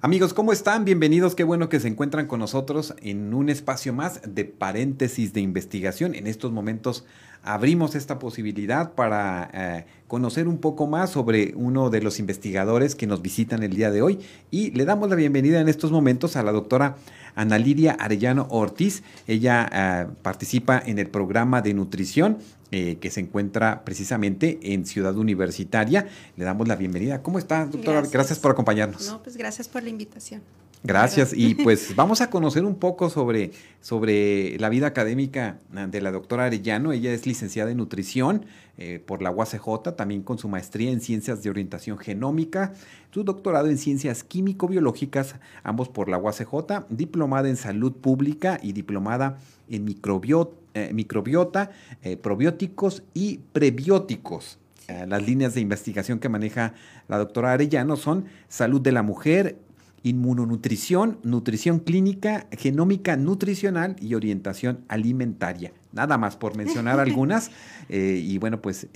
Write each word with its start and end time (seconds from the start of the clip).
Amigos, 0.00 0.32
¿cómo 0.32 0.52
están? 0.52 0.84
Bienvenidos. 0.84 1.34
Qué 1.34 1.42
bueno 1.42 1.68
que 1.68 1.80
se 1.80 1.88
encuentran 1.88 2.28
con 2.28 2.38
nosotros 2.38 2.94
en 3.02 3.34
un 3.34 3.48
espacio 3.48 3.92
más 3.92 4.20
de 4.24 4.44
paréntesis 4.44 5.32
de 5.32 5.40
investigación. 5.40 6.14
En 6.14 6.28
estos 6.28 6.52
momentos 6.52 7.04
abrimos 7.42 7.96
esta 7.96 8.20
posibilidad 8.20 8.92
para 8.92 9.50
eh, 9.52 9.86
conocer 10.06 10.46
un 10.46 10.58
poco 10.58 10.86
más 10.86 11.10
sobre 11.10 11.52
uno 11.56 11.90
de 11.90 12.00
los 12.00 12.20
investigadores 12.20 12.94
que 12.94 13.08
nos 13.08 13.22
visitan 13.22 13.64
el 13.64 13.74
día 13.74 13.90
de 13.90 14.02
hoy 14.02 14.20
y 14.52 14.70
le 14.70 14.84
damos 14.84 15.10
la 15.10 15.16
bienvenida 15.16 15.60
en 15.60 15.68
estos 15.68 15.90
momentos 15.90 16.36
a 16.36 16.44
la 16.44 16.52
doctora 16.52 16.96
Ana 17.38 17.56
Lidia 17.56 17.92
Arellano 17.92 18.46
Ortiz. 18.50 19.02
Ella 19.26 19.68
eh, 19.72 20.06
participa 20.22 20.82
en 20.84 20.98
el 20.98 21.08
programa 21.08 21.62
de 21.62 21.72
nutrición 21.72 22.38
eh, 22.70 22.98
que 23.00 23.10
se 23.10 23.20
encuentra 23.20 23.84
precisamente 23.84 24.58
en 24.62 24.84
Ciudad 24.84 25.16
Universitaria. 25.16 26.08
Le 26.36 26.44
damos 26.44 26.66
la 26.66 26.76
bienvenida. 26.76 27.22
¿Cómo 27.22 27.38
está, 27.38 27.64
doctora? 27.64 28.02
Gracias, 28.12 28.38
por 28.40 28.50
acompañarnos. 28.50 29.06
No, 29.06 29.22
pues 29.22 29.36
gracias 29.36 29.68
por 29.68 29.82
la 29.84 29.88
invitación. 29.88 30.42
Gracias. 30.84 31.32
Y 31.34 31.54
pues 31.54 31.94
vamos 31.96 32.20
a 32.20 32.30
conocer 32.30 32.64
un 32.64 32.76
poco 32.76 33.10
sobre, 33.10 33.50
sobre 33.80 34.58
la 34.58 34.68
vida 34.68 34.86
académica 34.86 35.58
de 35.70 36.00
la 36.00 36.12
doctora 36.12 36.44
Arellano. 36.44 36.92
Ella 36.92 37.12
es 37.12 37.26
licenciada 37.26 37.70
en 37.70 37.78
nutrición 37.78 38.46
eh, 38.76 39.02
por 39.04 39.22
la 39.22 39.30
UACJ, 39.30 39.96
también 39.96 40.22
con 40.22 40.38
su 40.38 40.48
maestría 40.48 40.92
en 40.92 41.00
ciencias 41.00 41.42
de 41.42 41.50
orientación 41.50 41.98
genómica, 41.98 42.72
su 43.12 43.24
doctorado 43.24 43.68
en 43.68 43.78
ciencias 43.78 44.22
químico-biológicas, 44.22 45.34
ambos 45.64 45.88
por 45.88 46.08
la 46.08 46.18
UACJ, 46.18 46.86
diplomada 46.88 47.48
en 47.48 47.56
salud 47.56 47.92
pública 47.92 48.60
y 48.62 48.72
diplomada 48.72 49.38
en 49.68 49.84
microbiota 49.84 50.56
eh, 50.74 50.92
microbiota, 50.92 51.72
eh, 52.02 52.16
probióticos 52.16 53.02
y 53.14 53.40
prebióticos. 53.52 54.58
Las 55.06 55.26
líneas 55.26 55.52
de 55.52 55.60
investigación 55.60 56.18
que 56.18 56.30
maneja 56.30 56.72
la 57.08 57.18
doctora 57.18 57.52
Arellano 57.52 57.96
son 57.96 58.24
salud 58.48 58.80
de 58.80 58.90
la 58.90 59.02
mujer, 59.02 59.58
inmunonutrición, 60.02 61.18
nutrición 61.22 61.80
clínica, 61.80 62.46
genómica 62.52 63.16
nutricional 63.16 63.96
y 64.00 64.14
orientación 64.14 64.84
alimentaria. 64.88 65.72
Nada 65.92 66.18
más 66.18 66.36
por 66.36 66.56
mencionar 66.56 67.00
algunas. 67.00 67.50
y 67.88 68.38
bueno, 68.38 68.60
pues 68.60 68.88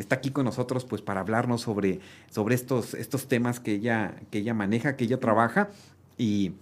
está 0.00 0.16
aquí 0.16 0.30
con 0.30 0.44
nosotros 0.44 0.84
pues 0.84 1.02
para 1.02 1.20
hablarnos 1.20 1.62
sobre, 1.62 2.00
sobre 2.30 2.54
estos, 2.54 2.94
estos 2.94 3.28
temas 3.28 3.60
que 3.60 3.74
ella, 3.74 4.14
que 4.30 4.38
ella 4.38 4.54
maneja, 4.54 4.96
que 4.96 5.04
ella 5.04 5.18
trabaja. 5.18 5.70
Y 6.16 6.52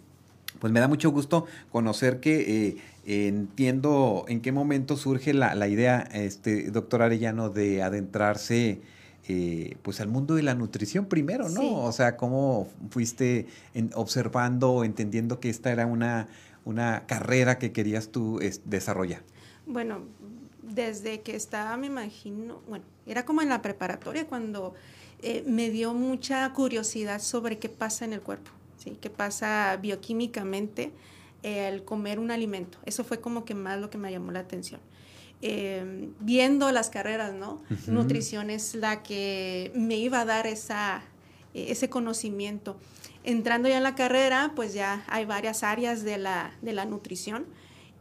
pues 0.58 0.72
me 0.72 0.80
da 0.80 0.88
mucho 0.88 1.10
gusto 1.10 1.46
conocer 1.70 2.20
que 2.20 2.78
eh, 3.04 3.28
entiendo 3.28 4.24
en 4.28 4.40
qué 4.40 4.52
momento 4.52 4.96
surge 4.96 5.34
la, 5.34 5.68
idea, 5.68 6.08
este, 6.12 6.70
doctor 6.70 7.02
Arellano, 7.02 7.50
de 7.50 7.82
adentrarse 7.82 8.80
eh, 9.28 9.76
pues 9.82 10.00
al 10.00 10.08
mundo 10.08 10.34
de 10.34 10.42
la 10.42 10.54
nutrición 10.54 11.06
primero, 11.06 11.48
¿no? 11.48 11.82
O 11.82 11.92
sea, 11.92 12.16
cómo 12.16 12.68
fuiste 12.90 13.46
observando, 13.94 14.84
entendiendo 14.84 15.40
que 15.40 15.48
esta 15.50 15.72
era 15.72 15.86
una, 15.86 16.28
una 16.64 17.06
carrera 17.06 17.58
que 17.58 17.72
querías 17.72 18.10
tú 18.10 18.40
desarrollar. 18.64 19.22
Bueno, 19.66 20.00
desde 20.62 21.22
que 21.22 21.34
estaba, 21.36 21.76
me 21.76 21.86
imagino, 21.86 22.60
bueno, 22.68 22.84
era 23.06 23.24
como 23.24 23.42
en 23.42 23.48
la 23.48 23.62
preparatoria 23.62 24.26
cuando 24.26 24.74
eh, 25.22 25.44
me 25.46 25.70
dio 25.70 25.94
mucha 25.94 26.52
curiosidad 26.52 27.20
sobre 27.20 27.58
qué 27.58 27.68
pasa 27.68 28.04
en 28.04 28.12
el 28.12 28.20
cuerpo. 28.20 28.50
¿sí? 28.76 28.98
qué 29.00 29.10
pasa 29.10 29.76
bioquímicamente 29.80 30.92
el 31.42 31.84
comer 31.84 32.18
un 32.18 32.30
alimento. 32.30 32.78
Eso 32.84 33.04
fue 33.04 33.20
como 33.20 33.44
que 33.44 33.54
más 33.54 33.80
lo 33.80 33.90
que 33.90 33.98
me 33.98 34.10
llamó 34.10 34.32
la 34.32 34.40
atención. 34.40 34.80
Eh, 35.42 36.10
viendo 36.20 36.72
las 36.72 36.88
carreras, 36.90 37.34
¿no? 37.34 37.62
Nutrición 37.86 38.50
es 38.50 38.74
la 38.74 39.02
que 39.02 39.70
me 39.74 39.96
iba 39.96 40.20
a 40.20 40.24
dar 40.24 40.46
esa, 40.46 41.02
ese 41.54 41.88
conocimiento. 41.88 42.78
Entrando 43.22 43.68
ya 43.68 43.76
en 43.76 43.82
la 43.82 43.94
carrera, 43.94 44.52
pues 44.56 44.72
ya 44.72 45.04
hay 45.08 45.24
varias 45.24 45.62
áreas 45.62 46.04
de 46.04 46.16
la, 46.18 46.52
de 46.62 46.72
la 46.72 46.84
nutrición 46.84 47.46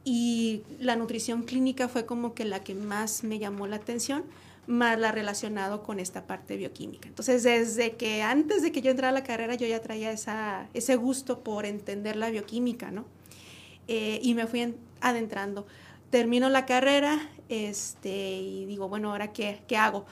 y 0.03 0.63
la 0.79 0.95
nutrición 0.95 1.43
clínica 1.43 1.87
fue 1.87 2.05
como 2.05 2.33
que 2.35 2.45
la 2.45 2.63
que 2.63 2.75
más 2.75 3.23
me 3.23 3.39
llamó 3.39 3.67
la 3.67 3.77
atención 3.77 4.23
más 4.67 4.99
la 4.99 5.11
relacionado 5.11 5.83
con 5.83 5.99
esta 5.99 6.25
parte 6.25 6.57
bioquímica. 6.57 7.07
Entonces, 7.07 7.43
desde 7.43 7.95
que 7.95 8.21
antes 8.23 8.61
de 8.63 8.71
que 8.71 8.81
yo 8.81 8.91
entrara 8.91 9.09
a 9.09 9.19
la 9.19 9.23
carrera, 9.23 9.55
yo 9.55 9.67
ya 9.67 9.81
traía 9.81 10.11
esa, 10.11 10.67
ese 10.73 10.95
gusto 10.95 11.43
por 11.43 11.65
entender 11.65 12.15
la 12.15 12.29
bioquímica, 12.29 12.91
¿no? 12.91 13.05
Eh, 13.87 14.19
y 14.23 14.33
me 14.33 14.47
fui 14.47 14.75
adentrando. 15.01 15.67
Termino 16.15 16.47
la 16.47 16.65
carrera 16.65 17.29
este, 17.49 18.37
y 18.37 18.63
digo, 18.67 18.87
bueno, 18.87 19.11
¿ahora 19.11 19.33
qué, 19.33 19.59
qué 19.67 19.75
hago? 19.75 20.05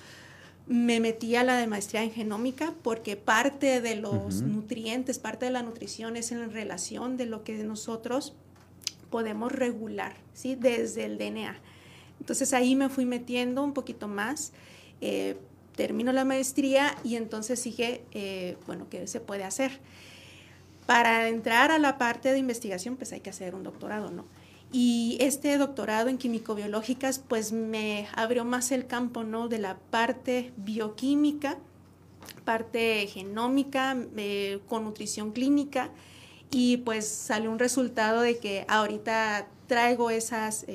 Me 0.68 1.00
metí 1.00 1.38
a 1.38 1.46
la 1.46 1.56
de 1.56 1.66
maestría 1.66 2.04
en 2.04 2.12
genómica 2.12 2.74
porque 2.84 3.16
parte 3.16 3.80
de 3.80 3.96
los 3.96 4.42
nutrientes, 4.42 5.18
parte 5.18 5.46
de 5.46 5.52
la 5.52 5.64
nutrición 5.64 6.18
es 6.18 6.34
en 6.34 6.52
relación 6.52 7.16
de 7.16 7.26
lo 7.26 7.46
que 7.46 7.54
nosotros 7.64 8.34
podemos 9.12 9.54
regular, 9.54 10.14
¿sí? 10.34 10.56
Desde 10.56 11.06
el 11.06 11.18
DNA. 11.18 11.56
Entonces 12.20 12.52
ahí 12.52 12.76
me 12.76 12.90
fui 12.90 13.06
metiendo 13.06 13.64
un 13.64 13.74
poquito 13.74 14.10
más, 14.10 14.52
eh, 15.00 15.38
termino 15.78 16.12
la 16.12 16.26
maestría 16.26 16.98
y 17.06 17.16
entonces 17.16 17.62
sigue, 17.62 18.04
eh, 18.12 18.58
bueno, 18.68 18.88
¿qué 18.90 19.08
se 19.08 19.22
puede 19.22 19.46
hacer? 19.46 19.80
Para 20.86 21.30
entrar 21.30 21.72
a 21.72 21.80
la 21.80 21.98
parte 21.98 22.34
de 22.34 22.40
investigación, 22.40 22.98
pues 22.98 23.14
hay 23.14 23.22
que 23.22 23.30
hacer 23.30 23.56
un 23.56 23.64
doctorado, 23.64 24.12
¿no? 24.12 24.26
Y 24.74 25.18
este 25.22 25.58
doctorado 25.58 26.10
en 26.10 26.18
químico-biológicas, 26.18 27.20
pues 27.20 27.54
me 27.54 28.08
abrió 28.16 28.44
más 28.44 28.72
el 28.74 28.88
campo, 28.88 29.24
¿no? 29.24 29.48
De 29.48 29.60
la 29.60 29.78
parte 29.78 30.52
bioquímica, 30.58 31.58
parte 32.44 33.08
genómica, 33.08 33.96
eh, 34.18 34.60
con 34.68 34.84
nutrición 34.84 35.32
clínica, 35.32 35.92
y 36.50 36.78
pues 36.78 37.08
salió 37.08 37.52
un 37.52 37.60
resultado 37.60 38.22
de 38.22 38.40
que 38.40 38.66
ahorita 38.68 39.48
traigo 39.68 40.10
esas 40.10 40.66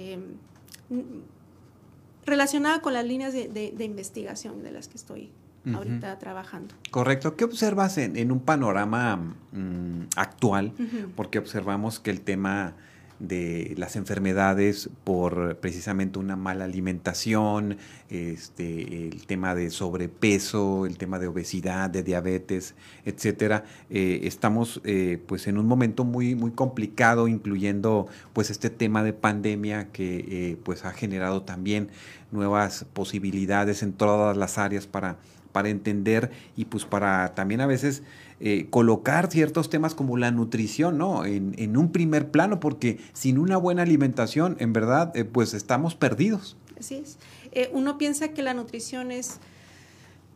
relacionada 2.28 2.80
con 2.80 2.92
las 2.92 3.04
líneas 3.04 3.32
de, 3.32 3.84
investigación 3.84 4.62
de 4.62 4.70
las 4.70 4.86
que 4.86 4.96
estoy 4.96 5.30
ahorita 5.74 6.18
trabajando. 6.18 6.74
Correcto. 6.90 7.36
¿Qué 7.36 7.44
observas 7.44 7.98
en, 7.98 8.30
un 8.30 8.40
panorama 8.40 9.16
mm, 9.16 10.02
actual? 10.16 10.72
Porque 11.16 11.38
observamos 11.38 11.98
que 12.00 12.10
el 12.10 12.20
tema 12.20 12.74
de 13.18 13.74
las 13.76 13.96
enfermedades 13.96 14.90
por 15.04 15.56
precisamente 15.56 16.18
una 16.18 16.36
mala 16.36 16.64
alimentación, 16.64 17.76
este, 18.10 19.08
el 19.08 19.26
tema 19.26 19.54
de 19.54 19.70
sobrepeso, 19.70 20.86
el 20.86 20.96
tema 20.98 21.18
de 21.18 21.26
obesidad, 21.26 21.90
de 21.90 22.02
diabetes, 22.02 22.74
etcétera. 23.04 23.64
Eh, 23.90 24.20
estamos 24.24 24.80
eh, 24.84 25.20
pues 25.26 25.46
en 25.46 25.58
un 25.58 25.66
momento 25.66 26.04
muy, 26.04 26.34
muy 26.34 26.52
complicado, 26.52 27.28
incluyendo 27.28 28.06
pues 28.32 28.50
este 28.50 28.70
tema 28.70 29.02
de 29.02 29.12
pandemia 29.12 29.88
que 29.92 30.24
eh, 30.28 30.56
pues 30.62 30.84
ha 30.84 30.92
generado 30.92 31.42
también 31.42 31.88
nuevas 32.30 32.84
posibilidades 32.92 33.82
en 33.82 33.92
todas 33.92 34.36
las 34.36 34.58
áreas 34.58 34.86
para, 34.86 35.16
para 35.58 35.70
entender 35.70 36.30
y 36.54 36.66
pues 36.66 36.84
para 36.84 37.34
también 37.34 37.60
a 37.60 37.66
veces 37.66 38.04
eh, 38.38 38.68
colocar 38.70 39.28
ciertos 39.28 39.68
temas 39.68 39.96
como 39.96 40.16
la 40.16 40.30
nutrición, 40.30 40.98
¿no? 40.98 41.24
En, 41.24 41.76
un 41.76 41.90
primer 41.90 42.30
plano, 42.30 42.60
porque 42.60 43.00
sin 43.12 43.38
una 43.38 43.56
buena 43.56 43.82
alimentación, 43.82 44.56
en 44.60 44.72
verdad, 44.72 45.10
eh, 45.16 45.24
pues 45.24 45.54
estamos 45.54 45.96
perdidos. 45.96 46.56
Así 46.78 46.94
es. 46.94 47.18
Eh, 47.50 47.70
uno 47.72 47.98
piensa 47.98 48.28
que 48.28 48.42
la 48.42 48.54
nutrición 48.54 49.10
es 49.10 49.40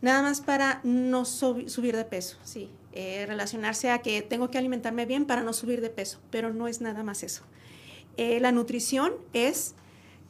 nada 0.01 0.23
más 0.23 0.41
para 0.41 0.81
no 0.83 1.25
subir 1.25 1.95
de 1.95 2.05
peso, 2.05 2.37
sí. 2.43 2.69
relacionarse 2.93 3.93
a 3.93 3.99
que 3.99 4.23
tengo 4.23 4.51
que 4.51 4.59
alimentarme 4.59 5.07
bien 5.07 5.25
para 5.25 5.45
no 5.45 5.53
subir 5.53 5.81
de 5.83 5.91
peso, 5.91 6.19
pero 6.33 6.53
no 6.53 6.67
es 6.67 6.81
nada 6.81 7.05
más 7.05 7.23
eso. 7.23 7.45
la 8.17 8.51
nutrición 8.51 9.13
es 9.35 9.77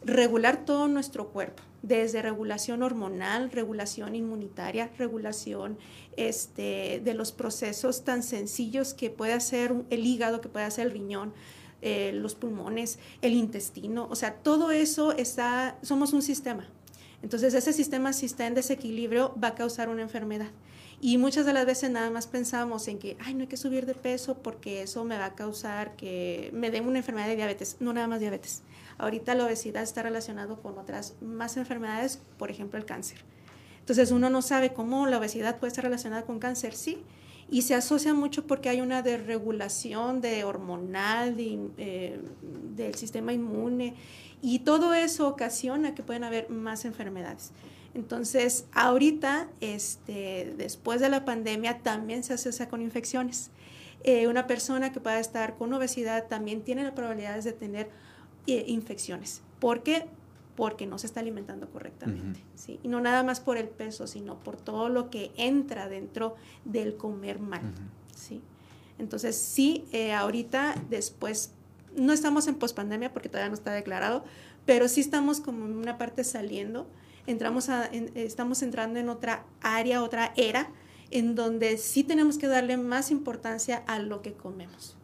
regular 0.04 0.66
todo 0.66 0.86
nuestro 0.86 1.28
cuerpo 1.28 1.62
desde 1.82 2.22
regulación 2.22 2.82
hormonal, 2.82 3.50
regulación 3.50 4.14
inmunitaria, 4.14 4.90
regulación 4.96 5.78
este, 6.16 7.00
de 7.04 7.14
los 7.14 7.32
procesos 7.32 8.04
tan 8.04 8.22
sencillos 8.22 8.94
que 8.94 9.10
puede 9.10 9.32
hacer 9.32 9.74
el 9.90 10.06
hígado, 10.06 10.40
que 10.40 10.48
puede 10.48 10.64
hacer 10.64 10.86
el 10.86 10.92
riñón, 10.92 11.34
eh, 11.82 12.12
los 12.14 12.36
pulmones, 12.36 13.00
el 13.22 13.32
intestino, 13.34 14.06
o 14.08 14.14
sea, 14.14 14.34
todo 14.34 14.70
eso 14.70 15.12
está, 15.12 15.78
somos 15.82 16.12
un 16.12 16.22
sistema. 16.22 16.68
Entonces 17.22 17.54
ese 17.54 17.72
sistema 17.72 18.12
si 18.12 18.26
está 18.26 18.46
en 18.46 18.54
desequilibrio 18.54 19.34
va 19.42 19.48
a 19.48 19.54
causar 19.54 19.88
una 19.88 20.02
enfermedad. 20.02 20.50
Y 21.04 21.18
muchas 21.18 21.44
de 21.44 21.52
las 21.52 21.66
veces 21.66 21.90
nada 21.90 22.10
más 22.10 22.28
pensamos 22.28 22.86
en 22.86 23.00
que, 23.00 23.16
ay, 23.20 23.34
no 23.34 23.40
hay 23.40 23.48
que 23.48 23.56
subir 23.56 23.86
de 23.86 23.94
peso 23.94 24.38
porque 24.38 24.82
eso 24.82 25.04
me 25.04 25.18
va 25.18 25.24
a 25.24 25.34
causar 25.34 25.96
que 25.96 26.48
me 26.54 26.70
dé 26.70 26.80
una 26.80 26.98
enfermedad 26.98 27.26
de 27.26 27.34
diabetes. 27.34 27.76
No 27.80 27.92
nada 27.92 28.06
más 28.06 28.20
diabetes 28.20 28.62
Ahorita 28.98 29.34
la 29.34 29.46
obesidad 29.46 29.82
está 29.82 30.04
relacionado 30.04 30.62
con 30.62 30.78
otras 30.78 31.16
más 31.20 31.56
enfermedades, 31.56 32.20
por 32.38 32.52
ejemplo 32.52 32.78
el 32.78 32.84
cáncer. 32.84 33.18
Entonces 33.80 34.12
uno 34.12 34.30
no 34.30 34.42
sabe 34.42 34.72
cómo 34.72 35.08
la 35.08 35.18
obesidad 35.18 35.58
puede 35.58 35.70
estar 35.70 35.82
relacionada 35.82 36.22
con 36.22 36.38
cáncer, 36.38 36.72
sí, 36.72 36.98
y 37.50 37.62
se 37.62 37.74
asocia 37.74 38.14
mucho 38.14 38.46
porque 38.46 38.68
hay 38.68 38.80
una 38.80 39.02
desregulación 39.02 40.20
de 40.20 40.44
hormonal 40.44 41.34
eh, 41.38 42.20
del 42.76 42.94
sistema 42.94 43.32
inmune 43.32 43.96
y 44.40 44.60
todo 44.60 44.94
eso 44.94 45.26
ocasiona 45.26 45.96
que 45.96 46.04
pueden 46.04 46.22
haber 46.22 46.48
más 46.48 46.84
enfermedades. 46.84 47.50
Entonces, 47.94 48.66
ahorita, 48.72 49.48
este, 49.60 50.54
después 50.56 51.00
de 51.00 51.08
la 51.08 51.24
pandemia, 51.24 51.80
también 51.80 52.24
se 52.24 52.34
asocia 52.34 52.68
con 52.68 52.80
infecciones. 52.80 53.50
Eh, 54.04 54.26
una 54.26 54.46
persona 54.46 54.92
que 54.92 55.00
pueda 55.00 55.20
estar 55.20 55.56
con 55.56 55.72
obesidad 55.72 56.26
también 56.26 56.62
tiene 56.62 56.82
las 56.82 56.92
probabilidades 56.92 57.44
de 57.44 57.52
tener 57.52 57.90
eh, 58.46 58.64
infecciones. 58.66 59.42
¿Por 59.60 59.82
qué? 59.82 60.06
Porque 60.56 60.86
no 60.86 60.98
se 60.98 61.06
está 61.06 61.20
alimentando 61.20 61.70
correctamente. 61.70 62.40
¿sí? 62.54 62.80
Y 62.82 62.88
no 62.88 63.00
nada 63.00 63.22
más 63.22 63.40
por 63.40 63.56
el 63.58 63.68
peso, 63.68 64.06
sino 64.06 64.42
por 64.42 64.56
todo 64.56 64.88
lo 64.88 65.10
que 65.10 65.30
entra 65.36 65.88
dentro 65.88 66.34
del 66.64 66.96
comer 66.96 67.38
mal. 67.38 67.60
¿sí? 68.14 68.40
Entonces, 68.98 69.36
sí, 69.36 69.84
eh, 69.92 70.12
ahorita, 70.12 70.74
después, 70.90 71.52
no 71.94 72.12
estamos 72.12 72.48
en 72.48 72.56
pospandemia 72.56 73.12
porque 73.12 73.28
todavía 73.28 73.50
no 73.50 73.54
está 73.54 73.72
declarado, 73.72 74.24
pero 74.66 74.88
sí 74.88 75.00
estamos 75.00 75.40
como 75.40 75.66
en 75.66 75.76
una 75.76 75.98
parte 75.98 76.24
saliendo 76.24 76.86
entramos 77.26 77.68
a, 77.68 77.86
estamos 78.14 78.62
entrando 78.62 78.98
en 78.98 79.08
otra 79.08 79.44
área, 79.60 80.02
otra 80.02 80.32
era, 80.36 80.70
en 81.10 81.34
donde 81.34 81.76
sí 81.78 82.04
tenemos 82.04 82.38
que 82.38 82.46
darle 82.46 82.76
más 82.76 83.10
importancia 83.10 83.82
a 83.86 83.98
lo 83.98 84.22
que 84.22 84.32
comemos. 84.32 84.96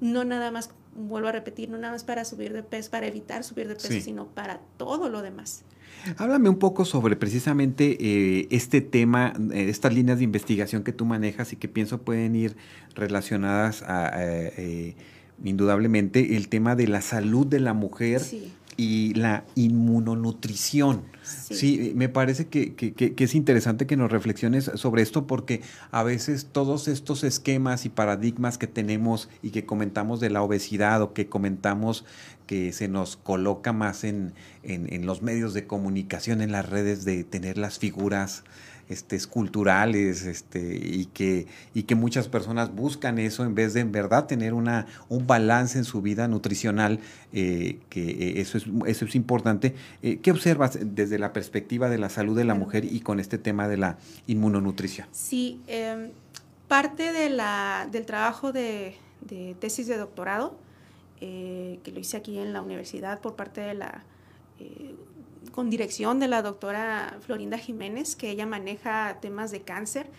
No 0.00 0.24
nada 0.24 0.50
más, 0.50 0.70
vuelvo 0.96 1.28
a 1.28 1.32
repetir, 1.32 1.70
no 1.70 1.78
nada 1.78 1.92
más 1.92 2.04
para 2.04 2.24
subir 2.24 2.52
de 2.52 2.62
peso, 2.62 2.90
para 2.90 3.06
evitar 3.06 3.44
subir 3.44 3.68
de 3.68 3.74
peso, 3.76 4.00
sino 4.00 4.26
para 4.26 4.60
todo 4.76 5.08
lo 5.08 5.22
demás. 5.22 5.64
Háblame 6.18 6.48
un 6.48 6.58
poco 6.58 6.84
sobre 6.84 7.16
precisamente 7.16 7.96
eh, 8.00 8.48
este 8.50 8.80
tema, 8.80 9.32
eh, 9.52 9.68
estas 9.68 9.94
líneas 9.94 10.18
de 10.18 10.24
investigación 10.24 10.82
que 10.82 10.92
tú 10.92 11.04
manejas 11.04 11.52
y 11.52 11.56
que 11.56 11.68
pienso 11.68 12.02
pueden 12.02 12.34
ir 12.34 12.56
relacionadas 12.94 13.82
a, 13.82 14.10
eh, 14.16 14.96
indudablemente, 15.42 16.36
el 16.36 16.48
tema 16.48 16.74
de 16.74 16.88
la 16.88 17.00
salud 17.00 17.46
de 17.46 17.60
la 17.60 17.74
mujer. 17.74 18.20
Sí 18.20 18.52
y 18.76 19.14
la 19.14 19.44
inmunonutrición. 19.54 21.02
Sí, 21.22 21.92
me 21.94 22.08
parece 22.10 22.48
que, 22.48 22.74
es 23.16 23.34
interesante 23.34 23.86
que 23.86 23.96
nos 23.96 24.12
reflexiones 24.12 24.70
sobre 24.74 25.02
esto 25.02 25.26
porque 25.26 25.62
a 25.90 26.02
veces 26.02 26.48
todos 26.52 26.86
estos 26.86 27.24
esquemas 27.24 27.86
y 27.86 27.88
paradigmas 27.88 28.58
que 28.58 28.66
tenemos 28.66 29.30
y 29.42 29.50
que 29.50 29.64
comentamos 29.64 30.20
de 30.20 30.28
la 30.30 30.42
obesidad 30.42 31.00
o 31.00 31.14
que 31.14 31.26
comentamos 31.26 32.04
que 32.46 32.72
se 32.72 32.88
nos 32.88 33.16
coloca 33.16 33.72
más 33.72 34.04
en, 34.04 34.34
en 34.62 35.06
los 35.06 35.22
medios 35.22 35.54
de 35.54 35.66
comunicación, 35.66 36.42
en 36.42 36.52
las 36.52 36.68
redes, 36.68 37.06
de 37.06 37.24
tener 37.24 37.56
las 37.56 37.78
figuras 37.78 38.44
este, 38.88 39.18
culturales 39.26 40.24
este, 40.24 40.76
y, 40.76 41.06
que, 41.06 41.46
y 41.72 41.84
que 41.84 41.94
muchas 41.94 42.28
personas 42.28 42.74
buscan 42.74 43.18
eso 43.18 43.44
en 43.44 43.54
vez 43.54 43.74
de 43.74 43.80
en 43.80 43.92
verdad 43.92 44.26
tener 44.26 44.54
una, 44.54 44.86
un 45.08 45.26
balance 45.26 45.78
en 45.78 45.84
su 45.84 46.02
vida 46.02 46.28
nutricional, 46.28 47.00
eh, 47.32 47.78
que 47.88 48.10
eh, 48.10 48.40
eso 48.40 48.58
es, 48.58 48.64
eso 48.86 49.04
es 49.04 49.14
importante. 49.14 49.74
Eh, 50.02 50.18
¿Qué 50.18 50.30
observas 50.30 50.78
desde 50.80 51.18
la 51.18 51.32
perspectiva 51.32 51.88
de 51.88 51.98
la 51.98 52.08
salud 52.08 52.36
de 52.36 52.44
la 52.44 52.54
mujer 52.54 52.84
y 52.84 53.00
con 53.00 53.20
este 53.20 53.38
tema 53.38 53.68
de 53.68 53.76
la 53.76 53.98
inmunonutrición? 54.26 55.08
Sí, 55.12 55.60
em, 55.66 56.10
parte 56.68 57.12
de 57.12 57.30
la, 57.30 57.88
del 57.90 58.06
trabajo 58.06 58.52
de, 58.52 58.96
de 59.22 59.56
tesis 59.58 59.86
de 59.86 59.96
doctorado, 59.96 60.62
que 61.20 61.90
lo 61.90 62.00
hice 62.00 62.18
aquí 62.18 62.36
en 62.38 62.52
la 62.52 62.60
universidad 62.60 63.18
por 63.20 63.34
parte 63.34 63.62
de 63.62 63.72
la 63.72 64.04
con 65.54 65.70
dirección 65.70 66.18
de 66.18 66.26
la 66.26 66.42
doctora 66.42 67.16
Florinda 67.20 67.58
Jiménez, 67.58 68.16
que 68.16 68.28
ella 68.28 68.44
maneja 68.44 69.18
temas 69.20 69.52
de 69.52 69.62
cáncer. 69.62 70.10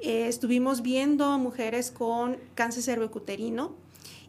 Eh, 0.00 0.26
estuvimos 0.26 0.82
viendo 0.82 1.38
mujeres 1.38 1.92
con 1.92 2.36
cáncer 2.56 2.82
cervicuterino 2.82 3.76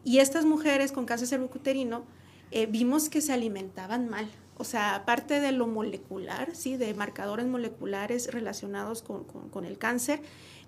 y 0.04 0.20
estas 0.20 0.46
mujeres 0.46 0.92
con 0.92 1.08
cáncer 1.08 1.28
cervicuterino 1.28 2.04
eh, 2.52 2.68
vimos 2.68 3.10
que 3.10 3.20
se 3.20 3.34
alimentaban 3.34 4.08
mal. 4.10 4.30
O 4.56 4.64
sea, 4.64 4.94
aparte 4.94 5.40
de 5.40 5.54
lo 5.54 5.66
molecular, 5.66 6.56
¿sí? 6.56 6.78
de 6.78 6.94
marcadores 6.94 7.48
moleculares 7.48 8.32
relacionados 8.32 9.02
con, 9.02 9.24
con 9.24 9.66
el 9.66 9.80
cáncer, 9.80 10.22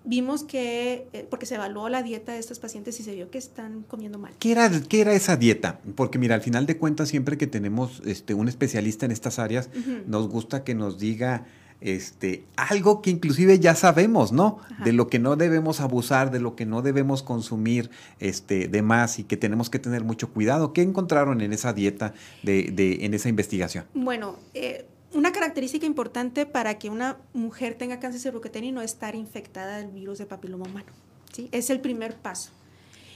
vimos 0.06 0.44
que, 0.44 1.08
eh, 1.12 1.26
porque 1.28 1.44
se 1.44 1.56
evaluó 1.56 1.88
la 1.88 2.02
dieta 2.02 2.32
de 2.32 2.38
estos 2.38 2.58
pacientes 2.58 2.98
y 3.00 3.02
se 3.02 3.14
vio 3.14 3.30
que 3.30 3.38
están 3.38 3.82
comiendo 3.82 4.18
mal. 4.18 4.32
¿Qué 4.38 4.52
era, 4.52 4.70
qué 4.88 5.02
era 5.02 5.12
esa 5.12 5.36
dieta? 5.36 5.80
Porque 5.94 6.18
mira, 6.18 6.34
al 6.34 6.40
final 6.40 6.64
de 6.64 6.78
cuentas, 6.78 7.08
siempre 7.08 7.36
que 7.36 7.46
tenemos 7.46 8.00
este, 8.06 8.32
un 8.32 8.48
especialista 8.48 9.04
en 9.04 9.12
estas 9.12 9.38
áreas, 9.38 9.68
nos 10.06 10.28
gusta 10.28 10.64
que 10.64 10.74
nos 10.74 10.98
diga 10.98 11.44
este, 11.80 12.44
algo 12.56 13.02
que 13.02 13.10
inclusive 13.10 13.58
ya 13.58 13.74
sabemos, 13.74 14.32
¿no? 14.32 14.58
De 14.84 14.92
lo 14.92 15.08
que 15.08 15.18
no 15.18 15.36
debemos 15.36 15.80
abusar, 15.80 16.30
de 16.30 16.40
lo 16.40 16.56
que 16.56 16.64
no 16.64 16.82
debemos 16.82 17.22
consumir 17.22 17.90
este, 18.18 18.68
de 18.68 18.82
más 18.82 19.18
y 19.18 19.24
que 19.24 19.36
tenemos 19.36 19.68
que 19.68 19.78
tener 19.78 20.04
mucho 20.04 20.32
cuidado. 20.32 20.72
¿Qué 20.72 20.82
encontraron 20.82 21.40
en 21.40 21.52
esa 21.52 21.72
dieta, 21.72 22.14
de, 22.42 22.70
de 22.72 23.04
en 23.04 23.12
esa 23.12 23.28
investigación? 23.28 23.84
Bueno, 23.94 24.36
eh, 24.54 24.86
una 25.16 25.32
característica 25.32 25.86
importante 25.86 26.44
para 26.44 26.78
que 26.78 26.90
una 26.90 27.18
mujer 27.32 27.74
tenga 27.74 27.98
cáncer 27.98 28.20
cervicuterino 28.20 28.82
es 28.82 28.92
estar 28.92 29.14
infectada 29.14 29.78
del 29.78 29.88
virus 29.88 30.18
de 30.18 30.26
papiloma 30.26 30.66
humano. 30.66 30.92
¿sí? 31.32 31.48
Es 31.52 31.70
el 31.70 31.80
primer 31.80 32.16
paso. 32.16 32.50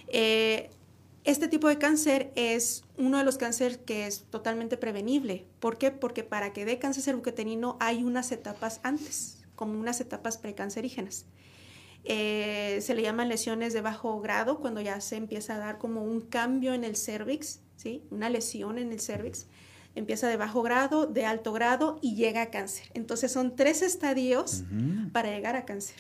Eh, 0.09 0.71
este 1.25 1.47
tipo 1.47 1.69
de 1.69 1.77
cáncer 1.77 2.33
es 2.37 2.85
uno 2.97 3.19
de 3.19 3.25
los 3.25 3.37
cánceres 3.37 3.77
que 3.77 4.07
es 4.07 4.25
totalmente 4.31 4.79
prevenible. 4.79 5.45
¿Por 5.61 5.77
qué? 5.77 5.91
Porque 5.91 6.25
para 6.25 6.55
que 6.55 6.65
dé 6.65 6.79
cáncer 6.79 7.03
cervicuterino 7.03 7.77
hay 7.81 8.03
unas 8.03 8.33
etapas 8.33 8.81
antes, 8.83 9.45
como 9.55 9.79
unas 9.79 10.01
etapas 10.01 10.39
precancerígenas. 10.39 11.27
Eh, 12.05 12.79
se 12.81 12.95
le 12.95 13.03
llaman 13.03 13.29
lesiones 13.29 13.75
de 13.75 13.83
bajo 13.83 14.19
grado 14.23 14.59
cuando 14.59 14.81
ya 14.81 15.03
se 15.03 15.17
empieza 15.17 15.57
a 15.57 15.59
dar 15.59 15.77
como 15.77 16.03
un 16.03 16.23
cambio 16.23 16.73
en 16.73 16.85
el 16.85 16.97
cervix, 16.97 17.61
¿sí? 17.77 18.03
una 18.11 18.31
lesión 18.31 18.79
en 18.79 18.91
el 18.91 19.01
cervix 19.01 19.47
empieza 19.95 20.29
de 20.29 20.37
bajo 20.37 20.63
grado, 20.63 21.07
de 21.07 21.25
alto 21.25 21.53
grado 21.53 21.99
y 22.01 22.15
llega 22.15 22.43
a 22.43 22.51
cáncer. 22.51 22.91
Entonces 22.95 23.33
son 23.33 23.57
tres 23.57 23.83
estadios 23.83 24.65
para 25.13 25.31
llegar 25.31 25.57
a 25.57 25.65
cáncer. 25.65 25.97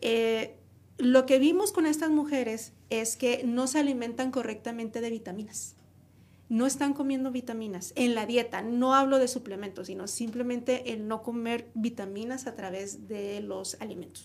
Eh, 0.00 0.56
lo 0.98 1.26
que 1.26 1.38
vimos 1.38 1.72
con 1.72 1.86
estas 1.86 2.10
mujeres 2.10 2.72
es 2.90 3.16
que 3.16 3.42
no 3.44 3.66
se 3.66 3.78
alimentan 3.78 4.30
correctamente 4.30 5.00
de 5.00 5.10
vitaminas. 5.10 5.76
No 6.48 6.66
están 6.66 6.92
comiendo 6.92 7.30
vitaminas 7.30 7.94
en 7.96 8.14
la 8.14 8.26
dieta. 8.26 8.60
No 8.60 8.94
hablo 8.94 9.18
de 9.18 9.26
suplementos, 9.26 9.86
sino 9.86 10.06
simplemente 10.06 10.92
el 10.92 11.08
no 11.08 11.22
comer 11.22 11.70
vitaminas 11.74 12.46
a 12.46 12.54
través 12.54 13.08
de 13.08 13.40
los 13.40 13.80
alimentos. 13.80 14.24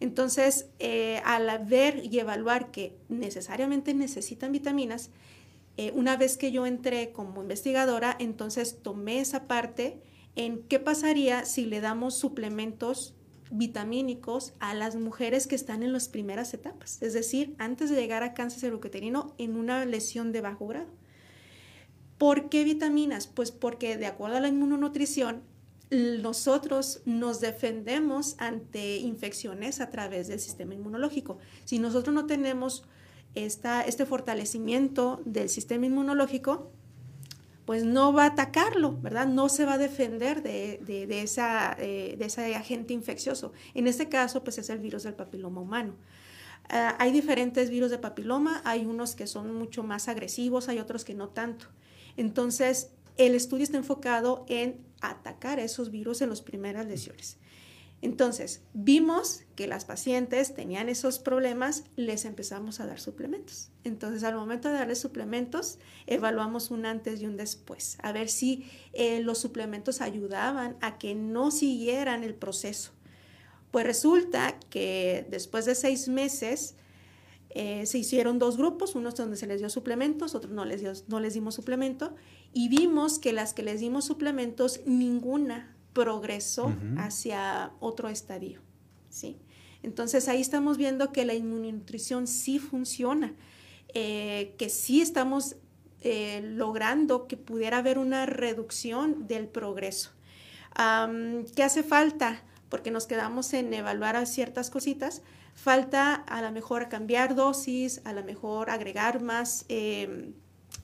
Entonces, 0.00 0.66
eh, 0.80 1.22
al 1.24 1.64
ver 1.64 2.02
y 2.04 2.18
evaluar 2.18 2.70
que 2.70 2.98
necesariamente 3.08 3.94
necesitan 3.94 4.50
vitaminas, 4.52 5.10
eh, 5.76 5.92
una 5.94 6.16
vez 6.16 6.36
que 6.36 6.52
yo 6.52 6.66
entré 6.66 7.12
como 7.12 7.42
investigadora, 7.42 8.16
entonces 8.18 8.82
tomé 8.82 9.20
esa 9.20 9.46
parte 9.46 10.00
en 10.34 10.62
qué 10.62 10.78
pasaría 10.78 11.44
si 11.44 11.66
le 11.66 11.80
damos 11.80 12.16
suplementos 12.16 13.14
vitamínicos 13.50 14.54
a 14.58 14.74
las 14.74 14.96
mujeres 14.96 15.46
que 15.46 15.54
están 15.54 15.82
en 15.82 15.92
las 15.92 16.08
primeras 16.08 16.52
etapas, 16.54 17.00
es 17.02 17.12
decir, 17.12 17.54
antes 17.58 17.90
de 17.90 17.96
llegar 17.96 18.22
a 18.22 18.34
cáncer 18.34 18.60
cervicuterino 18.60 19.34
en 19.38 19.56
una 19.56 19.84
lesión 19.84 20.32
de 20.32 20.40
bajo 20.40 20.66
grado. 20.66 20.88
¿Por 22.18 22.48
qué 22.48 22.64
vitaminas? 22.64 23.26
Pues 23.26 23.52
porque 23.52 23.96
de 23.98 24.06
acuerdo 24.06 24.36
a 24.36 24.40
la 24.40 24.48
inmunonutrición, 24.48 25.42
nosotros 25.90 27.02
nos 27.04 27.40
defendemos 27.40 28.34
ante 28.38 28.96
infecciones 28.96 29.80
a 29.80 29.90
través 29.90 30.26
del 30.26 30.40
sistema 30.40 30.74
inmunológico. 30.74 31.38
Si 31.64 31.78
nosotros 31.78 32.14
no 32.14 32.26
tenemos 32.26 32.84
este 33.36 34.06
fortalecimiento 34.06 35.20
del 35.24 35.48
sistema 35.48 35.86
inmunológico, 35.86 36.70
pues 37.66 37.84
no 37.84 38.12
va 38.12 38.24
a 38.24 38.26
atacarlo, 38.28 38.96
¿verdad? 39.00 39.26
No 39.26 39.48
se 39.48 39.64
va 39.64 39.74
a 39.74 39.78
defender 39.78 40.42
de, 40.42 40.80
eh, 40.86 42.16
ese 42.20 42.54
agente 42.54 42.94
infeccioso. 42.94 43.52
En 43.74 43.88
este 43.88 44.08
caso, 44.08 44.42
pues 44.44 44.58
es 44.58 44.70
el 44.70 44.78
virus 44.78 45.02
del 45.02 45.14
papiloma 45.14 45.60
humano. 45.60 45.94
Ah, 46.68 46.96
hay 46.98 47.12
diferentes 47.12 47.68
virus 47.70 47.90
de 47.90 47.98
papiloma, 47.98 48.62
hay 48.64 48.86
unos 48.86 49.14
que 49.14 49.26
son 49.26 49.54
mucho 49.54 49.82
más 49.82 50.08
agresivos, 50.08 50.68
hay 50.68 50.78
otros 50.78 51.04
que 51.04 51.14
no 51.14 51.28
tanto. 51.28 51.66
Entonces, 52.16 52.90
el 53.16 53.34
estudio 53.34 53.64
está 53.64 53.76
enfocado 53.76 54.44
en 54.48 54.84
atacar 55.00 55.58
esos 55.58 55.90
virus 55.90 56.22
en 56.22 56.30
las 56.30 56.42
primeras 56.42 56.86
lesiones. 56.86 57.36
Entonces, 58.02 58.62
vimos 58.74 59.42
que 59.54 59.66
las 59.66 59.84
pacientes 59.84 60.54
tenían 60.54 60.88
esos 60.88 61.18
problemas, 61.18 61.84
les 61.96 62.24
empezamos 62.24 62.78
a 62.78 62.86
dar 62.86 63.00
suplementos. 63.00 63.70
Entonces, 63.84 64.22
al 64.22 64.34
momento 64.34 64.68
de 64.68 64.74
darles 64.74 65.00
suplementos, 65.00 65.78
evaluamos 66.06 66.70
un 66.70 66.86
antes 66.86 67.20
y 67.20 67.26
un 67.26 67.36
después, 67.36 67.96
a 68.02 68.12
ver 68.12 68.28
si 68.28 68.70
eh, 68.92 69.20
los 69.20 69.38
suplementos 69.38 70.00
ayudaban 70.00 70.76
a 70.80 70.98
que 70.98 71.14
no 71.14 71.50
siguieran 71.50 72.22
el 72.22 72.34
proceso. 72.34 72.92
Pues 73.70 73.86
resulta 73.86 74.58
que 74.70 75.26
después 75.30 75.64
de 75.64 75.74
seis 75.74 76.08
meses, 76.08 76.74
Eh, 77.58 77.86
se 77.86 77.96
hicieron 77.96 78.38
dos 78.38 78.58
grupos, 78.58 78.96
unos 78.96 79.14
donde 79.14 79.36
se 79.36 79.46
les 79.46 79.60
dio 79.60 79.70
suplementos, 79.70 80.34
otros 80.34 80.52
no 80.52 80.66
les, 80.66 81.08
no 81.08 81.20
les 81.20 81.32
dimos 81.32 81.54
suplemento, 81.54 82.14
y 82.52 82.68
vimos 82.68 83.18
que 83.18 83.32
las 83.32 83.54
que 83.54 83.62
les 83.62 83.80
dimos 83.80 84.04
suplementos, 84.04 84.80
ninguna 84.84 85.74
progresó 85.96 86.76
hacia 86.98 87.72
otro 87.80 88.10
estadio. 88.10 88.60
¿sí? 89.08 89.38
Entonces 89.82 90.28
ahí 90.28 90.42
estamos 90.42 90.76
viendo 90.76 91.10
que 91.10 91.24
la 91.24 91.32
inmunonutrición 91.32 92.26
sí 92.26 92.58
funciona, 92.58 93.32
eh, 93.94 94.54
que 94.58 94.68
sí 94.68 95.00
estamos 95.00 95.56
eh, 96.02 96.42
logrando 96.44 97.26
que 97.26 97.38
pudiera 97.38 97.78
haber 97.78 97.96
una 97.96 98.26
reducción 98.26 99.26
del 99.26 99.48
progreso. 99.48 100.10
¿Qué 100.74 101.62
hace 101.62 101.82
falta? 101.82 102.42
Porque 102.68 102.90
nos 102.90 103.06
quedamos 103.06 103.54
en 103.54 103.72
evaluar 103.72 104.16
a 104.16 104.26
ciertas 104.26 104.68
cositas. 104.68 105.22
Falta 105.54 106.12
a 106.14 106.42
lo 106.42 106.52
mejor 106.52 106.90
cambiar 106.90 107.34
dosis, 107.34 108.02
a 108.04 108.12
lo 108.12 108.22
mejor 108.22 108.68
agregar 108.68 109.22
más 109.22 109.64
em, 109.70 110.34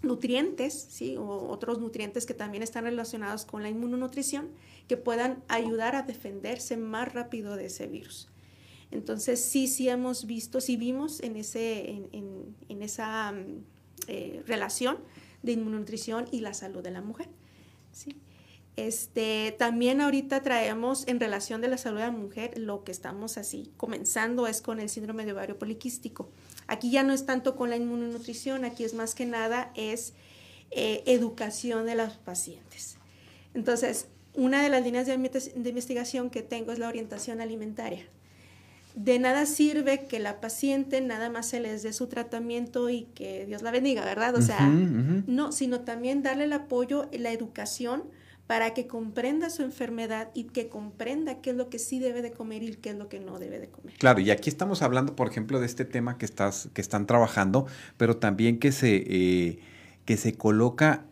nutrientes, 0.01 0.75
¿sí? 0.75 1.17
o 1.17 1.49
otros 1.49 1.79
nutrientes 1.79 2.27
que 2.27 2.35
también 2.35 2.63
están 2.63 2.85
relacionados 2.85 3.45
con 3.45 3.63
la 3.63 3.69
inmunonutrición, 3.69 4.49
que 4.89 4.97
puedan 4.97 5.43
ayudar 5.49 5.95
a 5.95 6.03
defenderse 6.03 6.77
más 6.77 7.13
rápido 7.13 7.57
de 7.57 7.67
ese 7.67 7.87
virus. 7.87 8.29
Entonces, 8.91 9.43
sí, 9.43 9.69
sí 9.69 9.89
hemos 9.89 10.27
visto, 10.27 10.61
sí 10.61 10.77
vimos 10.77 11.21
en, 11.21 11.37
ese, 11.37 11.89
en, 12.13 12.83
esa 12.83 13.33
mm, 13.33 13.65
eh, 14.09 14.43
relación 14.47 14.99
de 15.43 15.53
inmunonutrición 15.53 16.27
y 16.31 16.41
la 16.41 16.53
salud 16.53 16.83
de 16.83 16.91
la 16.91 17.01
mujer. 17.01 17.29
¿sí? 17.93 18.17
Este, 18.77 19.55
también 19.59 20.01
ahorita 20.01 20.43
traemos 20.43 21.07
en 21.07 21.21
relación 21.21 21.61
de 21.61 21.69
la 21.69 21.77
salud 21.77 21.99
de 21.99 22.07
la 22.07 22.11
mujer, 22.11 22.59
lo 22.59 22.85
que 22.85 22.93
estamos 22.93 23.37
así 23.37 23.71
comenzando 23.77 24.47
es 24.47 24.63
con 24.63 24.81
el 24.81 24.89
síndrome 24.89 25.27
de 25.27 25.33
ovario 25.33 25.59
poliquístico. 25.59 26.31
Aquí 26.69 26.91
ya 26.91 27.03
no 27.03 27.13
es 27.13 27.27
tanto 27.27 27.55
con 27.55 27.69
la 27.69 27.77
inmunonutrición, 27.77 28.65
aquí 28.65 28.85
es 28.85 28.95
más 28.95 29.15
que 29.15 29.27
nada 29.27 29.73
es 29.75 30.15
eh, 30.71 31.03
educación 31.05 31.85
de 31.85 31.97
los 31.97 32.15
pacientes. 32.15 32.97
Entonces, 33.53 34.07
una 34.35 34.63
de 34.63 34.71
las 34.71 34.83
líneas 34.83 35.07
de, 35.07 35.19
de 35.19 35.69
investigación 35.69 36.31
que 36.31 36.41
tengo 36.41 36.73
es 36.73 36.79
la 36.79 36.89
orientación 36.89 37.43
alimentaria. 37.43 38.07
De 38.95 39.19
nada 39.19 39.45
sirve 39.45 40.07
que 40.07 40.19
la 40.19 40.41
paciente 40.41 41.01
nada 41.01 41.29
más 41.31 41.47
se 41.47 41.61
les 41.61 41.83
dé 41.83 41.93
su 41.93 42.07
tratamiento 42.07 42.89
y 42.91 43.05
que 43.15 43.45
Dios 43.47 43.63
la 43.63 43.71
bendiga, 43.71 44.05
¿verdad? 44.05 44.35
O 44.35 44.43
sea, 44.43 44.67
no, 44.69 45.53
sino 45.53 45.81
también 45.81 46.23
darle 46.23 46.45
el 46.45 46.53
apoyo, 46.53 47.09
la 47.13 47.33
educación, 47.33 48.05
para 48.47 48.75
que 48.75 48.87
comprenda 48.87 49.51
su 49.51 49.63
enfermedad 49.63 50.31
y 50.35 50.45
que 50.45 50.69
comprenda 50.69 51.41
qué 51.41 51.51
es 51.51 51.57
lo 51.57 51.71
que 51.71 51.79
sí 51.79 51.99
debe 51.99 52.23
de 52.23 52.33
comer 52.33 52.63
y 52.63 52.75
qué 52.75 52.91
es 52.91 52.97
lo 52.97 53.09
que 53.09 53.21
no 53.21 53.39
debe 53.39 53.59
de 53.59 53.69
comer. 53.69 53.95
Claro, 53.99 54.21
y 54.21 54.31
aquí 54.31 54.51
estamos 54.51 54.83
hablando, 54.83 55.17
por 55.17 55.29
ejemplo, 55.29 55.61
de 55.61 55.67
este 55.67 55.85
tema 55.85 56.19
que, 56.19 56.25
estás, 56.25 56.69
que 56.75 56.81
están 56.81 57.07
trabajando, 57.07 57.67
pero 57.97 58.17
también 58.17 58.59
que 58.59 58.73
se, 58.73 59.05
eh, 59.07 59.59
que 60.05 60.17
se 60.17 60.35
coloca 60.35 61.05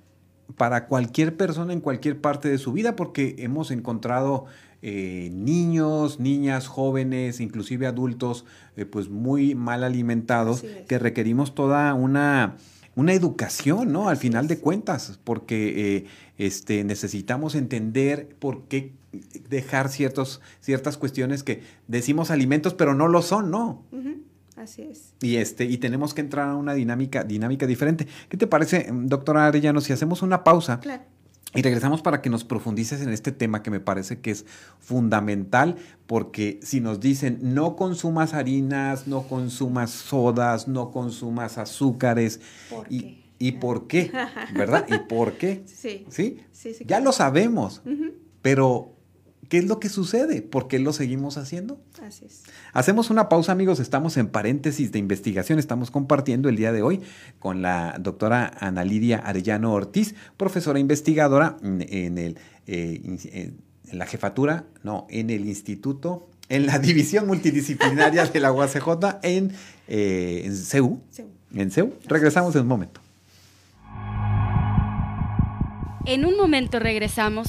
para 0.56 0.86
cualquier 0.86 1.36
persona 1.36 1.72
en 1.72 1.80
cualquier 1.80 2.20
parte 2.20 2.48
de 2.48 2.58
su 2.58 2.72
vida, 2.72 2.96
porque 2.96 3.36
hemos 3.38 3.70
encontrado 3.70 4.46
eh, 4.82 5.30
niños, 5.32 6.20
niñas, 6.20 6.66
jóvenes, 6.66 7.40
inclusive 7.40 7.86
adultos, 7.86 8.44
eh, 8.76 8.86
pues 8.86 9.08
muy 9.08 9.54
mal 9.54 9.84
alimentados, 9.84 10.64
que 10.88 10.98
requerimos 10.98 11.54
toda 11.54 11.92
una 11.94 12.56
una 12.94 13.12
educación, 13.12 13.92
¿no? 13.92 14.08
Al 14.08 14.16
final 14.16 14.48
de 14.48 14.58
cuentas, 14.58 15.18
porque 15.24 15.96
eh, 15.96 16.04
este, 16.38 16.84
necesitamos 16.84 17.54
entender 17.54 18.34
por 18.38 18.64
qué 18.64 18.92
dejar 19.48 19.88
ciertos, 19.88 20.40
ciertas 20.60 20.96
cuestiones 20.96 21.42
que 21.42 21.62
decimos 21.88 22.30
alimentos, 22.30 22.74
pero 22.74 22.94
no 22.94 23.08
lo 23.08 23.22
son, 23.22 23.50
¿no? 23.50 23.84
Así 24.56 24.82
es. 24.82 25.14
Y, 25.22 25.36
este, 25.36 25.64
y 25.64 25.78
tenemos 25.78 26.12
que 26.12 26.20
entrar 26.20 26.48
a 26.48 26.56
una 26.56 26.74
dinámica, 26.74 27.24
dinámica 27.24 27.66
diferente. 27.66 28.06
¿Qué 28.28 28.36
te 28.36 28.46
parece, 28.46 28.88
doctora 28.92 29.46
Arellano, 29.46 29.80
si 29.80 29.92
hacemos 29.92 30.22
una 30.22 30.44
pausa? 30.44 30.80
Claro. 30.80 31.04
Y 31.54 31.62
regresamos 31.62 32.00
para 32.00 32.22
que 32.22 32.30
nos 32.30 32.44
profundices 32.44 33.00
en 33.00 33.10
este 33.10 33.32
tema 33.32 33.62
que 33.62 33.70
me 33.70 33.80
parece 33.80 34.20
que 34.20 34.30
es 34.30 34.46
fundamental, 34.78 35.76
porque 36.06 36.60
si 36.62 36.80
nos 36.80 37.00
dicen 37.00 37.38
no 37.42 37.74
consumas 37.74 38.34
harinas, 38.34 39.08
no 39.08 39.24
consumas 39.24 39.90
sodas, 39.90 40.68
no 40.68 40.92
consumas 40.92 41.58
azúcares, 41.58 42.40
y, 42.88 43.24
¿y 43.38 43.52
por 43.52 43.88
qué? 43.88 44.12
¿Verdad? 44.54 44.86
¿Y 44.88 44.98
por 45.08 45.38
qué? 45.38 45.64
Sí. 45.66 46.06
¿Sí? 46.08 46.40
sí, 46.52 46.72
ya 46.86 47.00
lo 47.00 47.10
sabemos, 47.10 47.82
pero 48.42 48.94
¿Qué 49.50 49.58
es 49.58 49.64
lo 49.64 49.80
que 49.80 49.88
sucede? 49.88 50.42
¿Por 50.42 50.68
qué 50.68 50.78
lo 50.78 50.92
seguimos 50.92 51.36
haciendo? 51.36 51.80
Así 52.06 52.24
es. 52.24 52.44
Hacemos 52.72 53.10
una 53.10 53.28
pausa, 53.28 53.50
amigos. 53.50 53.80
Estamos 53.80 54.16
en 54.16 54.28
paréntesis 54.28 54.92
de 54.92 55.00
investigación. 55.00 55.58
Estamos 55.58 55.90
compartiendo 55.90 56.48
el 56.48 56.54
día 56.54 56.70
de 56.70 56.82
hoy 56.82 57.00
con 57.40 57.60
la 57.60 57.96
doctora 57.98 58.52
Ana 58.60 58.84
Lidia 58.84 59.18
Arellano 59.18 59.72
Ortiz, 59.72 60.14
profesora 60.36 60.78
investigadora 60.78 61.56
en, 61.64 62.16
el, 62.16 62.38
eh, 62.68 63.00
en 63.88 63.98
la 63.98 64.06
jefatura, 64.06 64.66
no, 64.84 65.08
en 65.10 65.30
el 65.30 65.44
instituto, 65.46 66.28
en 66.48 66.66
la 66.66 66.78
división 66.78 67.26
multidisciplinaria 67.26 68.26
de 68.26 68.38
la 68.38 68.52
UACJ 68.52 69.18
en, 69.24 69.50
eh, 69.88 70.42
en 70.44 70.54
CEU. 70.54 71.00
En 71.52 71.72
CEU. 71.72 71.92
Regresamos 72.06 72.54
en 72.54 72.62
un 72.62 72.68
momento. 72.68 73.00
En 76.06 76.24
un 76.24 76.36
momento 76.36 76.78
regresamos 76.78 77.48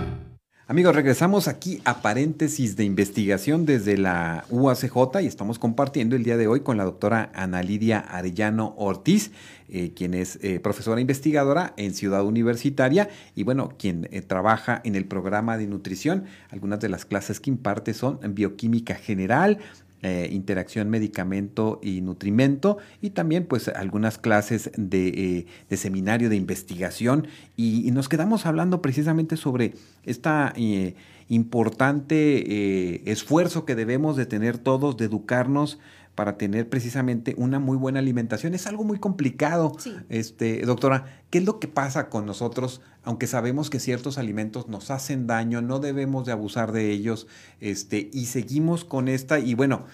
Amigos, 0.71 0.95
regresamos 0.95 1.49
aquí 1.49 1.81
a 1.83 2.01
paréntesis 2.01 2.77
de 2.77 2.85
investigación 2.85 3.65
desde 3.65 3.97
la 3.97 4.45
UACJ 4.49 5.19
y 5.21 5.25
estamos 5.25 5.59
compartiendo 5.59 6.15
el 6.15 6.23
día 6.23 6.37
de 6.37 6.47
hoy 6.47 6.61
con 6.61 6.77
la 6.77 6.85
doctora 6.85 7.29
Ana 7.35 7.61
Lidia 7.61 7.99
Arellano 7.99 8.73
Ortiz, 8.77 9.31
eh, 9.67 9.91
quien 9.93 10.13
es 10.13 10.39
eh, 10.41 10.61
profesora 10.61 11.01
investigadora 11.01 11.73
en 11.75 11.93
Ciudad 11.93 12.23
Universitaria 12.23 13.09
y 13.35 13.43
bueno, 13.43 13.73
quien 13.77 14.07
eh, 14.13 14.21
trabaja 14.21 14.79
en 14.85 14.95
el 14.95 15.03
programa 15.03 15.57
de 15.57 15.67
nutrición. 15.67 16.23
Algunas 16.51 16.79
de 16.79 16.87
las 16.87 17.03
clases 17.03 17.41
que 17.41 17.49
imparte 17.49 17.93
son 17.93 18.21
bioquímica 18.33 18.95
general, 18.95 19.57
eh, 20.03 20.29
interacción 20.31 20.89
medicamento 20.89 21.79
y 21.83 22.01
nutrimento 22.01 22.79
y 23.01 23.11
también 23.11 23.45
pues 23.45 23.67
algunas 23.67 24.17
clases 24.17 24.71
de, 24.75 25.45
eh, 25.69 25.77
seminario 25.77 26.27
de 26.27 26.35
investigación 26.37 27.27
y, 27.55 27.91
nos 27.91 28.09
quedamos 28.09 28.47
hablando 28.47 28.81
precisamente 28.81 29.37
sobre 29.37 29.75
esta 30.03 30.53
eh, 30.55 30.95
importante 31.27 33.11
esfuerzo 33.11 33.63
que 33.63 33.75
debemos 33.75 34.17
de 34.17 34.25
tener 34.25 34.57
todos 34.57 34.97
de 34.97 35.05
educarnos 35.05 35.77
para 36.21 36.37
tener 36.37 36.69
precisamente 36.69 37.33
una 37.35 37.57
muy 37.57 37.77
buena 37.77 37.97
alimentación. 37.97 38.53
Es 38.53 38.67
algo 38.67 38.83
muy 38.83 38.99
complicado, 38.99 39.75
este, 40.07 40.61
doctora. 40.67 41.23
¿Qué 41.31 41.39
es 41.39 41.45
lo 41.45 41.59
que 41.59 41.67
pasa 41.67 42.09
con 42.09 42.27
nosotros? 42.27 42.79
Aunque 43.01 43.25
sabemos 43.25 43.71
que 43.71 43.79
ciertos 43.79 44.19
alimentos 44.19 44.67
nos 44.67 44.91
hacen 44.91 45.25
daño, 45.25 45.63
no 45.63 45.79
debemos 45.79 46.27
de 46.27 46.31
abusar 46.31 46.73
de 46.73 46.91
ellos, 46.91 47.25
este, 47.59 48.11
y 48.13 48.27
seguimos 48.27 48.85
con 48.85 49.07
esta, 49.07 49.39
y 49.39 49.55
bueno, 49.55 49.87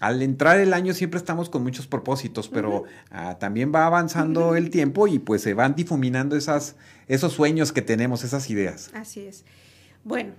al 0.00 0.20
entrar 0.20 0.60
el 0.60 0.74
año 0.74 0.92
siempre 0.92 1.16
estamos 1.16 1.48
con 1.48 1.62
muchos 1.62 1.86
propósitos, 1.86 2.50
pero 2.50 2.84
ah, 3.10 3.38
también 3.38 3.72
va 3.74 3.86
avanzando 3.86 4.56
el 4.56 4.68
tiempo 4.68 5.08
y 5.08 5.18
pues 5.18 5.40
se 5.40 5.54
van 5.54 5.76
difuminando 5.76 6.36
esas, 6.36 6.76
esos 7.08 7.32
sueños 7.32 7.72
que 7.72 7.80
tenemos, 7.80 8.22
esas 8.22 8.50
ideas. 8.50 8.90
Así 8.92 9.20
es. 9.20 9.46
Bueno, 10.04 10.34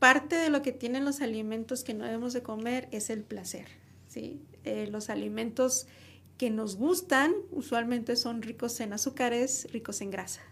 parte 0.00 0.34
de 0.34 0.50
lo 0.50 0.62
que 0.62 0.72
tienen 0.72 1.04
los 1.04 1.20
alimentos 1.20 1.84
que 1.84 1.94
no 1.94 2.04
debemos 2.04 2.32
de 2.32 2.42
comer 2.42 2.88
es 2.90 3.10
el 3.10 3.22
placer. 3.22 3.85
Eh, 4.16 4.88
los 4.90 5.10
alimentos 5.10 5.86
que 6.38 6.50
nos 6.50 6.76
gustan 6.76 7.34
usualmente 7.50 8.16
son 8.16 8.42
ricos 8.42 8.80
en 8.80 8.92
azúcares, 8.92 9.68
ricos 9.72 10.00
en 10.00 10.10
grasa. 10.10 10.42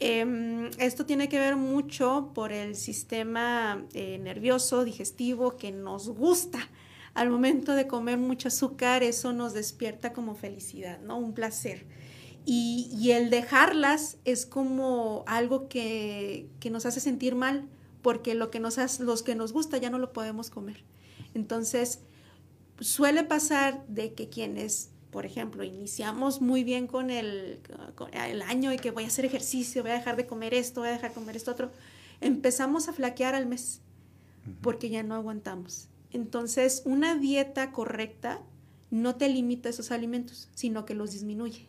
Em, 0.00 0.70
esto 0.78 1.06
tiene 1.06 1.28
que 1.28 1.38
ver 1.38 1.56
mucho 1.56 2.32
por 2.34 2.52
el 2.52 2.74
sistema 2.74 3.84
eh, 3.94 4.18
nervioso, 4.18 4.84
digestivo, 4.84 5.56
que 5.56 5.72
nos 5.72 6.08
gusta. 6.08 6.58
Al 7.14 7.30
momento 7.30 7.74
de 7.74 7.86
comer 7.86 8.18
mucho 8.18 8.48
azúcar, 8.48 9.02
eso 9.02 9.32
nos 9.32 9.52
despierta 9.52 10.12
como 10.12 10.34
felicidad, 10.34 11.00
¿no? 11.00 11.16
Un 11.18 11.32
placer. 11.32 11.86
Y, 12.46 13.10
el 13.10 13.30
dejarlas 13.30 14.18
es 14.24 14.44
como 14.44 15.24
algo 15.26 15.68
que, 15.68 16.48
nos 16.70 16.84
hace 16.84 17.00
sentir 17.00 17.34
mal, 17.34 17.68
porque 18.02 18.34
lo 18.34 18.50
que 18.50 18.60
nos, 18.60 19.00
los 19.00 19.22
que 19.22 19.34
nos 19.34 19.52
gusta 19.52 19.78
ya 19.78 19.88
no 19.90 19.98
lo 19.98 20.12
podemos 20.12 20.50
comer. 20.50 20.84
Entonces, 21.34 22.00
suele 22.80 23.24
pasar 23.24 23.84
de 23.86 24.14
que 24.14 24.28
quienes 24.28 24.90
por 25.14 25.26
ejemplo, 25.26 25.62
iniciamos 25.62 26.40
muy 26.40 26.64
bien 26.64 26.88
con 26.88 27.08
el, 27.08 27.60
el 28.12 28.42
año 28.42 28.72
y 28.72 28.78
que 28.78 28.90
voy 28.90 29.04
a 29.04 29.06
hacer 29.06 29.24
ejercicio, 29.24 29.82
voy 29.82 29.92
a 29.92 29.94
dejar 29.94 30.16
de 30.16 30.26
comer 30.26 30.54
esto, 30.54 30.80
voy 30.80 30.88
a 30.88 30.92
dejar 30.94 31.10
de 31.10 31.14
comer 31.14 31.36
esto 31.36 31.52
otro, 31.52 31.70
empezamos 32.20 32.88
a 32.88 32.92
flaquear 32.92 33.36
al 33.36 33.46
mes 33.46 33.80
porque 34.60 34.90
ya 34.90 35.04
no 35.04 35.14
aguantamos. 35.14 35.86
Entonces, 36.10 36.82
una 36.84 37.14
dieta 37.14 37.70
correcta 37.70 38.42
no 38.90 39.14
te 39.14 39.28
limita 39.28 39.68
esos 39.68 39.92
alimentos, 39.92 40.48
sino 40.54 40.84
que 40.84 40.94
los 40.94 41.12
disminuye. 41.12 41.68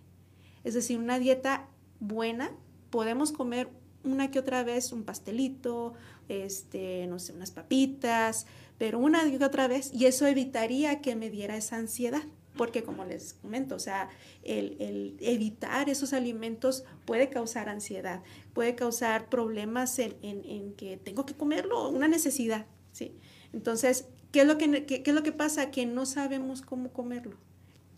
Es 0.63 0.73
decir, 0.73 0.97
una 0.97 1.19
dieta 1.19 1.67
buena, 1.99 2.51
podemos 2.89 3.31
comer 3.31 3.69
una 4.03 4.31
que 4.31 4.39
otra 4.39 4.63
vez 4.63 4.91
un 4.91 5.03
pastelito, 5.03 5.93
este, 6.29 7.07
no 7.07 7.19
sé, 7.19 7.33
unas 7.33 7.51
papitas, 7.51 8.47
pero 8.77 8.99
una 8.99 9.29
que 9.29 9.43
otra 9.43 9.67
vez, 9.67 9.91
y 9.93 10.05
eso 10.05 10.27
evitaría 10.27 11.01
que 11.01 11.15
me 11.15 11.29
diera 11.29 11.57
esa 11.57 11.77
ansiedad 11.77 12.23
porque 12.55 12.83
como 12.83 13.05
les 13.05 13.33
comento, 13.33 13.75
o 13.75 13.79
sea, 13.79 14.09
el, 14.43 15.17
evitar 15.19 15.89
esos 15.89 16.13
alimentos 16.13 16.83
puede 17.05 17.29
causar 17.29 17.69
ansiedad, 17.69 18.23
puede 18.53 18.75
causar 18.75 19.29
problemas 19.29 19.99
en, 19.99 20.73
que 20.75 20.97
tengo 20.97 21.25
que 21.25 21.35
comerlo, 21.35 21.89
una 21.89 22.07
necesidad, 22.07 22.65
¿sí? 22.91 23.15
Entonces, 23.53 24.07
¿qué 24.31 24.41
es, 24.41 24.47
lo 24.47 24.57
que, 24.57 24.85
qué 24.85 25.03
es 25.05 25.13
lo 25.13 25.23
que 25.23 25.31
pasa? 25.31 25.71
Que 25.71 25.85
no 25.85 26.05
sabemos 26.05 26.61
cómo 26.61 26.91
comerlo, 26.91 27.37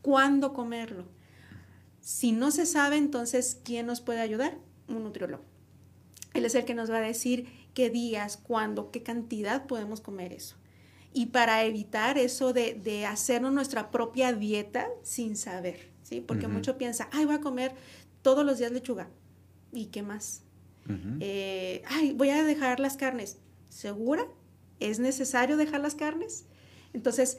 cuándo 0.02 0.54
comerlo. 0.54 1.06
Si 2.02 2.32
no 2.32 2.52
se 2.52 2.66
sabe, 2.66 2.98
entonces, 2.98 3.60
¿quién 3.64 3.86
nos 3.86 4.02
puede 4.02 4.22
ayudar? 4.22 4.58
Un 4.88 5.04
nutriólogo. 5.04 5.44
Él 6.34 6.46
es 6.46 6.56
el 6.56 6.66
que 6.66 6.76
nos 6.76 6.92
va 6.92 6.98
a 6.98 7.02
decir 7.02 7.48
qué 7.78 7.92
días, 7.92 8.38
cuándo, 8.38 8.90
qué 8.90 9.04
cantidad 9.04 9.68
podemos 9.68 10.02
comer 10.02 10.34
eso. 10.34 10.56
Y 11.14 11.28
para 11.28 11.64
evitar 11.64 12.18
eso 12.18 12.52
de, 12.52 12.74
de 12.74 13.06
hacernos 13.06 13.54
nuestra 13.54 13.92
propia 13.92 14.34
dieta 14.34 14.88
sin 15.04 15.36
saber, 15.36 15.92
¿sí? 16.02 16.20
Porque 16.20 16.48
mucho 16.48 16.80
piensa, 16.80 17.08
ay, 17.12 17.26
voy 17.26 17.36
a 17.36 17.40
comer 17.40 17.76
todos 18.24 18.44
los 18.44 18.58
días 18.58 18.72
lechuga. 18.72 19.10
¿Y 19.72 19.86
qué 19.86 20.02
más? 20.02 20.42
Eh, 21.20 21.84
ay, 21.86 22.14
voy 22.14 22.32
a 22.32 22.44
dejar 22.44 22.80
las 22.80 22.98
carnes. 22.98 23.38
¿Segura? 23.70 24.26
¿Es 24.80 24.98
necesario 24.98 25.56
dejar 25.56 25.82
las 25.82 25.94
carnes? 25.94 26.46
Entonces, 26.94 27.38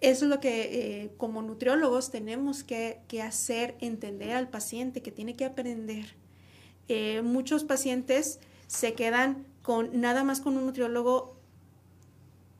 eso 0.00 0.24
es 0.26 0.30
lo 0.30 0.38
que 0.38 1.02
eh, 1.02 1.10
como 1.16 1.42
nutriólogos 1.42 2.12
tenemos 2.12 2.62
que, 2.62 3.00
que, 3.08 3.22
hacer, 3.22 3.74
entender 3.80 4.30
al 4.30 4.50
paciente, 4.50 5.02
que 5.02 5.10
tiene 5.10 5.34
que 5.34 5.46
aprender. 5.46 6.14
Eh, 6.86 7.22
muchos 7.22 7.64
pacientes 7.64 8.38
se 8.70 8.94
quedan 8.94 9.44
con 9.62 10.00
nada 10.00 10.22
más 10.22 10.40
con 10.40 10.56
un 10.56 10.64
nutriólogo, 10.64 11.36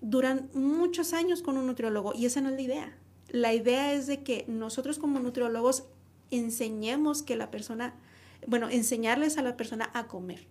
duran 0.01 0.51
muchos 0.55 1.13
años 1.13 1.41
con 1.41 1.57
un 1.57 1.69
nutriólogo 1.69 2.15
y 2.17 2.27
esa 2.27 2.41
no 2.41 2.49
es 2.49 2.57
la 2.57 2.63
idea. 2.63 2.99
La 3.29 3.55
idea 3.55 3.93
es 3.93 4.09
de 4.09 4.25
que 4.25 4.45
nosotros 4.49 4.99
como 4.99 5.21
nutriólogos 5.21 5.85
enseñemos 6.33 7.23
que 7.23 7.37
la 7.37 7.53
persona, 7.53 7.95
bueno, 8.49 8.69
enseñarles 8.69 9.39
a 9.39 9.43
la 9.43 9.57
persona 9.57 9.89
a 9.95 10.09
comer. 10.09 10.49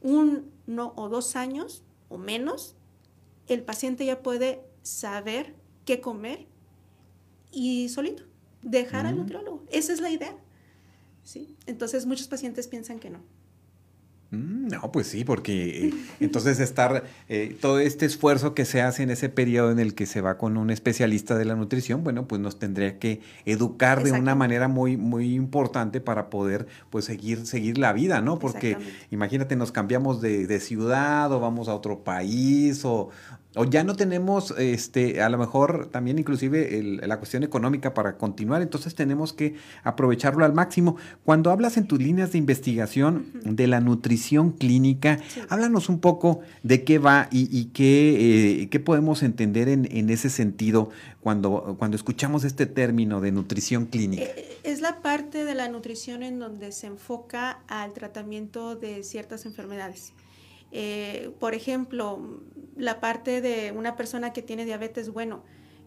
Uno 0.00 0.94
o 0.96 1.08
dos 1.10 1.36
años 1.36 1.82
o 2.08 2.16
menos, 2.16 2.74
el 3.48 3.62
paciente 3.64 4.06
ya 4.06 4.22
puede 4.22 4.64
saber 4.80 5.54
qué 5.84 6.00
comer 6.00 6.46
y 7.50 7.90
solito, 7.90 8.22
dejar 8.62 9.04
al 9.04 9.18
nutriólogo. 9.18 9.64
Esa 9.70 9.92
es 9.92 10.00
la 10.00 10.08
idea. 10.08 10.34
¿sí? 11.24 11.54
Entonces 11.66 12.06
muchos 12.06 12.26
pacientes 12.26 12.68
piensan 12.68 13.00
que 13.00 13.10
no. 13.10 13.20
Mm, 14.32 14.68
no, 14.68 14.90
pues 14.92 15.08
sí, 15.08 15.24
porque 15.24 15.88
eh, 15.88 15.94
entonces 16.20 16.58
estar, 16.58 17.04
eh, 17.28 17.54
todo 17.60 17.78
este 17.78 18.06
esfuerzo 18.06 18.54
que 18.54 18.64
se 18.64 18.80
hace 18.80 19.02
en 19.02 19.10
ese 19.10 19.28
periodo 19.28 19.70
en 19.70 19.78
el 19.78 19.94
que 19.94 20.06
se 20.06 20.22
va 20.22 20.38
con 20.38 20.56
un 20.56 20.70
especialista 20.70 21.36
de 21.36 21.44
la 21.44 21.54
nutrición, 21.54 22.02
bueno, 22.02 22.26
pues 22.26 22.40
nos 22.40 22.58
tendría 22.58 22.98
que 22.98 23.20
educar 23.44 24.02
de 24.02 24.12
una 24.12 24.34
manera 24.34 24.68
muy, 24.68 24.96
muy 24.96 25.34
importante 25.34 26.00
para 26.00 26.30
poder, 26.30 26.66
pues, 26.88 27.04
seguir, 27.04 27.46
seguir 27.46 27.76
la 27.76 27.92
vida, 27.92 28.22
¿no? 28.22 28.38
Porque 28.38 28.78
imagínate, 29.10 29.54
nos 29.54 29.70
cambiamos 29.70 30.22
de, 30.22 30.46
de, 30.46 30.60
ciudad 30.60 31.30
o 31.30 31.38
vamos 31.38 31.68
a 31.68 31.74
otro 31.74 32.02
país 32.02 32.86
o, 32.86 33.10
o 33.54 33.64
ya 33.64 33.84
no 33.84 33.94
tenemos, 33.94 34.54
este, 34.58 35.20
a 35.20 35.28
lo 35.28 35.38
mejor 35.38 35.88
también 35.90 36.18
inclusive 36.18 36.82
la 36.82 37.18
cuestión 37.18 37.42
económica 37.42 37.92
para 37.92 38.16
continuar, 38.16 38.62
entonces 38.62 38.94
tenemos 38.94 39.32
que 39.32 39.56
aprovecharlo 39.84 40.44
al 40.44 40.54
máximo. 40.54 40.96
Cuando 41.24 41.50
hablas 41.50 41.76
en 41.76 41.86
tus 41.86 41.98
líneas 41.98 42.32
de 42.32 42.38
investigación 42.38 43.26
de 43.44 43.66
la 43.66 43.80
nutrición 43.80 44.52
clínica, 44.52 45.18
háblanos 45.48 45.88
un 45.88 46.00
poco 46.00 46.40
de 46.62 46.84
qué 46.84 46.98
va 46.98 47.28
y, 47.30 47.66
qué, 47.66 48.62
eh, 48.62 48.68
qué, 48.70 48.80
podemos 48.80 49.22
entender 49.22 49.68
en, 49.68 49.86
en, 49.90 50.10
ese 50.10 50.30
sentido 50.30 50.90
cuando, 51.20 51.76
cuando 51.78 51.96
escuchamos 51.96 52.44
este 52.44 52.66
término 52.66 53.20
de 53.20 53.32
nutrición 53.32 53.86
clínica. 53.86 54.24
Eh, 54.24 54.58
es 54.62 54.80
la 54.80 55.02
parte 55.02 55.44
de 55.44 55.54
la 55.54 55.68
nutrición 55.68 56.22
en 56.22 56.38
donde 56.38 56.72
se 56.72 56.86
enfoca 56.86 57.60
al 57.68 57.92
tratamiento 57.92 58.76
de 58.76 59.02
ciertas 59.02 59.44
enfermedades. 59.44 60.12
Eh, 60.74 61.30
por 61.38 61.54
ejemplo, 61.54 62.40
la 62.76 63.00
parte 63.00 63.40
de 63.40 63.72
una 63.72 63.96
persona 63.96 64.32
que 64.32 64.42
tiene 64.42 64.64
diabetes, 64.64 65.10
bueno, 65.10 65.42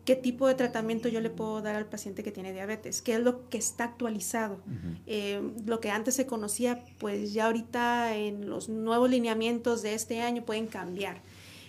¿qué 0.06 0.16
tipo 0.16 0.48
de 0.48 0.56
tratamiento 0.56 1.10
yo 1.10 1.22
le 1.22 1.30
puedo 1.30 1.62
dar 1.62 1.76
al 1.76 1.88
paciente 1.88 2.24
que 2.24 2.32
tiene 2.32 2.54
diabetes? 2.54 3.02
¿Qué 3.02 3.14
es 3.14 3.20
lo 3.20 3.50
que 3.50 3.58
está 3.58 3.86
actualizado? 3.86 4.60
Eh, 5.08 5.42
lo 5.66 5.80
que 5.80 5.90
antes 5.90 6.16
se 6.16 6.26
conocía, 6.26 6.84
pues 7.00 7.34
ya 7.34 7.48
ahorita 7.48 8.16
en 8.16 8.50
los 8.50 8.70
nuevos 8.70 9.10
lineamientos 9.10 9.82
de 9.82 9.94
este 9.94 10.22
año 10.22 10.46
pueden 10.46 10.68
cambiar. 10.68 11.22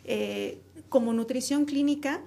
Eh, 0.05 0.61
como 0.89 1.13
nutrición 1.13 1.65
clínica, 1.65 2.23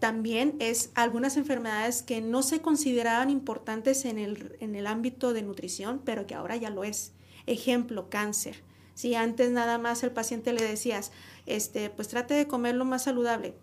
también 0.00 0.56
es 0.58 0.90
algunas 0.94 1.36
enfermedades 1.36 2.02
que 2.02 2.20
no 2.20 2.42
se 2.42 2.60
consideraban 2.60 3.30
importantes 3.30 4.06
en 4.06 4.18
el, 4.18 4.56
en 4.58 4.74
el 4.74 4.88
ámbito 4.88 5.32
de 5.32 5.42
nutrición, 5.42 6.00
pero 6.04 6.26
que 6.26 6.34
ahora 6.34 6.56
ya 6.56 6.70
lo 6.70 6.82
es. 6.82 7.12
Ejemplo, 7.46 8.10
cáncer. 8.10 8.56
Si 8.98 9.14
antes 9.14 9.52
nada 9.52 9.78
más 9.78 10.02
el 10.02 10.10
paciente 10.10 10.52
le 10.52 10.60
decías, 10.60 11.12
este, 11.46 11.88
pues 11.88 12.08
trate 12.08 12.34
de 12.34 12.48
comer 12.48 12.74
lo 12.74 12.84
más 12.84 13.04
saludable. 13.04 13.54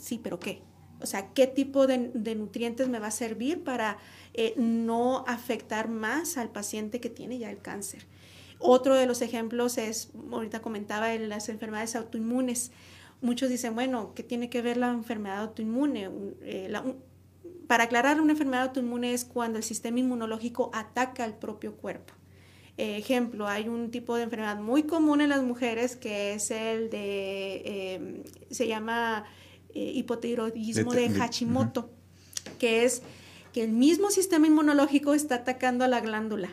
Sí, 0.00 0.18
pero 0.18 0.40
¿qué? 0.40 0.62
O 1.02 1.04
sea, 1.04 1.34
¿qué 1.34 1.46
tipo 1.46 1.86
de, 1.86 1.98
nutrientes 2.34 2.88
me 2.88 2.98
va 2.98 3.08
a 3.08 3.10
servir 3.10 3.64
para 3.64 3.98
eh, 4.32 4.54
no 4.56 5.26
afectar 5.26 5.90
más 5.90 6.38
al 6.38 6.48
paciente 6.48 7.00
que 7.00 7.10
tiene 7.10 7.36
ya 7.36 7.50
el 7.50 7.58
cáncer? 7.58 8.06
Otro 8.58 8.94
de 8.94 9.04
los 9.04 9.20
ejemplos 9.20 9.76
es, 9.76 10.08
ahorita 10.30 10.62
comentaba, 10.62 11.14
las 11.16 11.50
enfermedades 11.50 11.94
autoinmunes. 11.94 12.72
Muchos 13.20 13.50
dicen, 13.50 13.74
bueno, 13.74 14.14
¿qué 14.14 14.22
tiene 14.22 14.48
que 14.48 14.62
ver 14.62 14.78
la 14.78 14.88
enfermedad 14.88 15.40
autoinmune? 15.40 16.08
Eh, 16.44 16.72
para 17.66 17.84
aclarar, 17.84 18.22
una 18.22 18.32
enfermedad 18.32 18.68
autoinmune 18.68 19.12
es 19.12 19.26
cuando 19.26 19.58
el 19.58 19.64
sistema 19.64 19.98
inmunológico 19.98 20.70
ataca 20.72 21.24
al 21.24 21.36
propio 21.36 21.76
cuerpo 21.76 22.14
ejemplo, 22.76 23.46
hay 23.46 23.68
un 23.68 23.90
tipo 23.90 24.16
de 24.16 24.24
enfermedad 24.24 24.58
muy 24.58 24.84
común 24.84 25.20
en 25.20 25.28
las 25.28 25.42
mujeres 25.42 25.96
que 25.96 26.34
es 26.34 26.50
el 26.50 26.90
de, 26.90 27.94
em, 27.94 28.22
se 28.50 28.66
llama 28.66 29.24
eh, 29.74 29.92
hipotiroidismo 29.94 30.92
de, 30.92 31.10
Hashimoto, 31.10 31.90
que 32.58 32.84
es 32.84 33.02
que 33.52 33.64
el 33.64 33.72
mismo 33.72 34.10
sistema 34.10 34.46
inmunológico 34.46 35.14
está 35.14 35.36
atacando 35.36 35.84
a 35.84 35.88
la 35.88 36.00
glándula. 36.00 36.50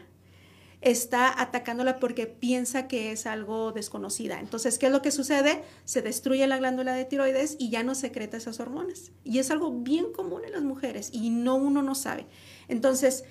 Está 0.82 1.42
atacándola 1.42 2.00
porque 2.00 2.28
piensa 2.28 2.88
que 2.88 3.12
es 3.12 3.26
algo 3.26 3.74
desconocida. 3.74 4.40
Entonces, 4.40 4.80
¿qué 4.80 4.86
es 4.86 4.92
lo 4.94 5.02
que 5.02 5.12
sucede? 5.12 5.62
Se 5.84 6.02
destruye 6.02 6.48
la 6.48 6.58
glándula 6.58 6.94
de 6.94 7.04
tiroides 7.04 7.58
y 7.60 7.70
ya 7.70 7.84
no 7.84 7.96
secreta 7.96 8.38
esas 8.38 8.62
hormonas. 8.62 9.12
Y 9.26 9.40
es 9.40 9.52
algo 9.52 9.72
bien 9.72 10.14
común 10.14 10.46
en 10.46 10.54
las 10.54 10.64
mujeres 10.64 11.10
y 11.12 11.32
no 11.32 11.56
uno 11.56 11.82
no 11.82 11.96
sabe. 11.96 12.26
Entonces, 12.70 13.26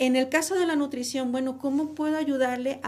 en 0.00 0.16
el 0.16 0.30
caso 0.30 0.58
de 0.58 0.64
la 0.64 0.76
nutrición, 0.76 1.30
bueno, 1.30 1.58
¿cómo 1.58 1.94
puedo 1.94 2.16
ayudarle, 2.16 2.80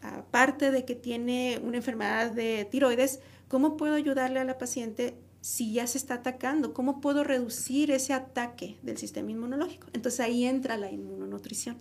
aparte 0.00 0.70
de 0.70 0.86
que 0.86 0.94
tiene 0.94 1.60
una 1.62 1.76
enfermedad 1.76 2.32
de 2.32 2.66
tiroides, 2.70 3.20
cómo 3.48 3.76
puedo 3.76 3.94
ayudarle 3.94 4.40
a 4.40 4.44
la 4.44 4.56
paciente 4.56 5.14
si 5.42 5.74
ya 5.74 5.86
se 5.86 5.98
está 5.98 6.14
atacando? 6.14 6.72
¿Cómo 6.72 7.02
puedo 7.02 7.22
reducir 7.22 7.90
ese 7.90 8.14
ataque 8.14 8.78
del 8.80 8.96
sistema 8.96 9.30
inmunológico? 9.30 9.88
Entonces 9.92 10.20
ahí 10.20 10.46
entra 10.46 10.78
la 10.78 10.90
inmunonutrición. 10.90 11.76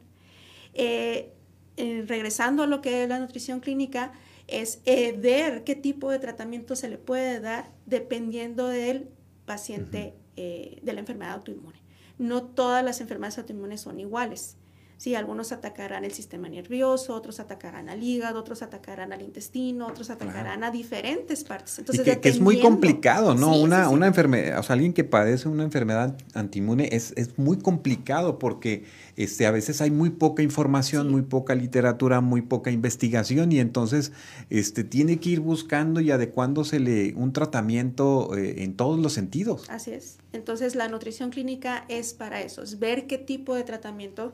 Eh, 0.73 1.31
eh, 1.77 2.03
regresando 2.05 2.63
a 2.63 2.67
lo 2.67 2.81
que 2.81 3.03
es 3.03 3.09
la 3.09 3.19
nutrición 3.19 3.61
clínica, 3.61 4.11
es 4.47 4.81
eh, 4.83 5.13
ver 5.13 5.63
qué 5.63 5.75
tipo 5.75 6.11
de 6.11 6.19
tratamiento 6.19 6.75
se 6.75 6.89
le 6.89 6.97
puede 6.97 7.39
dar 7.39 7.71
dependiendo 7.85 8.67
del 8.67 9.07
paciente 9.45 10.13
de 10.35 10.93
la 10.93 10.99
enfermedad 10.99 11.33
autoinmune 11.35 11.86
no 12.17 12.43
todas 12.43 12.83
las 12.83 13.01
enfermedades 13.01 13.37
autoinmunes 13.37 13.81
son 13.81 13.99
iguales. 13.99 14.57
Sí, 14.97 15.13
algunos 15.13 15.51
atacarán 15.51 16.05
el 16.05 16.11
sistema 16.11 16.49
nervioso, 16.49 17.13
otros 17.13 17.39
atacarán 17.39 17.87
al 17.87 18.01
hígado, 18.01 18.39
otros 18.39 18.63
atacarán 18.63 19.13
al 19.13 19.21
intestino, 19.21 19.85
otros 19.85 20.09
atacarán 20.09 20.63
a 20.63 20.71
diferentes 20.71 21.43
partes. 21.43 21.77
Entonces, 21.77 22.17
que, 22.17 22.27
es 22.27 22.39
muy 22.39 22.59
complicado, 22.59 23.35
¿no? 23.35 23.55
una, 23.55 23.89
una 23.89 24.07
enfermedad, 24.07 24.57
o 24.57 24.63
sea, 24.63 24.73
alguien 24.73 24.93
que 24.93 25.03
padece 25.03 25.49
una 25.49 25.63
enfermedad 25.63 26.17
antiinmune 26.33 26.89
es, 26.91 27.13
es 27.15 27.37
muy 27.37 27.57
complicado 27.57 28.39
porque 28.39 28.85
este, 29.17 29.45
a 29.45 29.51
veces 29.51 29.81
hay 29.81 29.91
muy 29.91 30.09
poca 30.09 30.41
información, 30.41 31.11
muy 31.11 31.21
poca 31.21 31.53
literatura, 31.53 32.19
muy 32.19 32.41
poca 32.41 32.71
investigación 32.71 33.51
y 33.51 33.59
entonces 33.59 34.11
este, 34.49 34.83
tiene 34.83 35.19
que 35.19 35.29
ir 35.29 35.41
buscando 35.41 36.01
y 36.01 36.09
adecuándosele 36.09 37.13
un 37.15 37.33
tratamiento 37.33 38.35
eh, 38.35 38.63
en 38.63 38.75
todos 38.75 38.99
los 38.99 39.13
sentidos. 39.13 39.69
Así 39.69 39.91
es. 39.91 40.17
Entonces 40.33 40.73
la 40.73 40.87
nutrición 40.87 41.29
clínica 41.29 41.85
es 41.87 42.13
para 42.13 42.41
eso, 42.41 42.63
es 42.63 42.79
ver 42.79 43.05
qué 43.05 43.19
tipo 43.19 43.53
de 43.53 43.63
tratamiento 43.63 44.33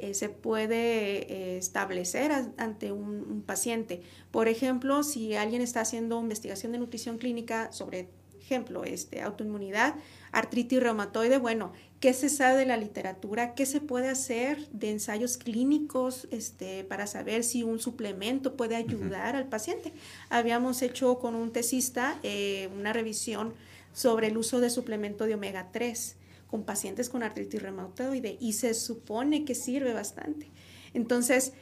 eh, 0.00 0.14
se 0.14 0.30
puede 0.30 1.30
eh, 1.30 1.58
establecer 1.58 2.32
ante 2.56 2.90
un, 2.90 3.42
paciente. 3.46 4.00
Por 4.30 4.48
ejemplo, 4.48 5.02
si 5.02 5.34
alguien 5.34 5.60
está 5.60 5.82
haciendo 5.82 6.18
investigación 6.20 6.72
de 6.72 6.78
nutrición 6.78 7.18
clínica 7.18 7.70
sobre, 7.70 8.08
ejemplo, 8.40 8.84
este, 8.84 9.20
autoinmunidad, 9.20 9.94
artritis 10.32 10.80
reumatoide, 10.82 11.36
bueno, 11.36 11.72
¿qué 12.00 12.14
se 12.14 12.30
sabe 12.30 12.60
de 12.60 12.66
la 12.66 12.78
literatura? 12.78 13.54
¿Qué 13.54 13.66
se 13.66 13.82
puede 13.82 14.08
hacer 14.08 14.68
de 14.70 14.90
ensayos 14.90 15.36
clínicos 15.36 16.28
este, 16.30 16.84
para 16.84 17.06
saber 17.06 17.44
si 17.44 17.62
un 17.62 17.78
suplemento 17.78 18.56
puede 18.56 18.76
ayudar 18.76 19.36
al 19.36 19.48
paciente? 19.48 19.92
Habíamos 20.30 20.80
hecho 20.80 21.18
con 21.18 21.34
un 21.34 21.52
tesista 21.52 22.18
eh, 22.22 22.70
una 22.74 22.94
revisión 22.94 23.52
sobre 23.92 24.28
el 24.28 24.38
uso 24.38 24.60
de 24.60 24.70
suplemento 24.70 25.26
de 25.26 25.34
omega 25.34 25.68
3 25.72 26.16
con 26.50 26.64
pacientes 26.64 27.08
con 27.08 27.22
artritis 27.22 27.62
reumatoide 27.62 28.36
y 28.40 28.54
se 28.54 28.74
supone 28.74 29.44
que 29.44 29.54
sirve 29.54 29.92
bastante. 29.92 30.50
Entonces, 30.94 31.52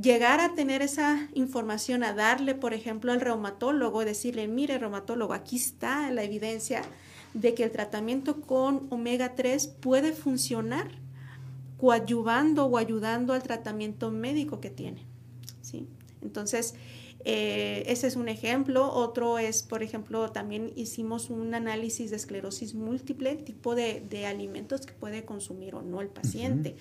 llegar 0.00 0.40
a 0.40 0.54
tener 0.54 0.82
esa 0.82 1.28
información, 1.34 2.02
a 2.02 2.14
darle, 2.14 2.54
por 2.54 2.72
ejemplo, 2.72 3.12
al 3.12 3.20
reumatólogo, 3.20 4.04
decirle, 4.04 4.48
mire, 4.48 4.78
reumatólogo, 4.78 5.34
aquí 5.34 5.56
está 5.56 6.10
la 6.10 6.22
evidencia 6.22 6.82
de 7.34 7.54
que 7.54 7.64
el 7.64 7.70
tratamiento 7.70 8.40
con 8.40 8.86
omega 8.90 9.34
3 9.34 9.68
puede 9.68 10.12
funcionar 10.12 10.90
coadyuvando 11.78 12.66
o 12.66 12.78
ayudando 12.78 13.32
al 13.32 13.42
tratamiento 13.42 14.10
médico 14.10 14.60
que 14.60 14.70
tiene. 14.70 15.04
¿sí? 15.62 15.86
Entonces, 16.22 16.74
eh, 17.24 17.84
ese 17.86 18.06
es 18.06 18.16
un 18.16 18.28
ejemplo. 18.28 18.90
Otro 18.92 19.38
es, 19.38 19.62
por 19.62 19.82
ejemplo, 19.82 20.30
también 20.32 20.72
hicimos 20.76 21.30
un 21.30 21.54
análisis 21.54 22.10
de 22.10 22.16
esclerosis 22.16 22.74
múltiple, 22.74 23.36
tipo 23.36 23.74
de, 23.74 24.26
alimentos 24.26 24.86
que 24.86 24.92
puede 24.92 25.24
consumir 25.24 25.74
o 25.74 25.82
no 25.82 26.00
el 26.00 26.08
paciente. 26.08 26.76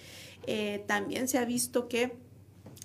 Eh, 0.48 0.84
también 0.88 1.28
se 1.28 1.38
ha 1.38 1.46
visto 1.46 1.88
que 1.88 2.14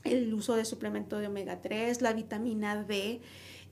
el 0.04 0.32
uso 0.34 0.56
de 0.56 0.64
suplemento 0.64 1.18
de 1.18 1.28
omega 1.28 1.60
3, 1.62 2.02
la 2.02 2.12
vitamina 2.12 2.82
D, 2.82 3.20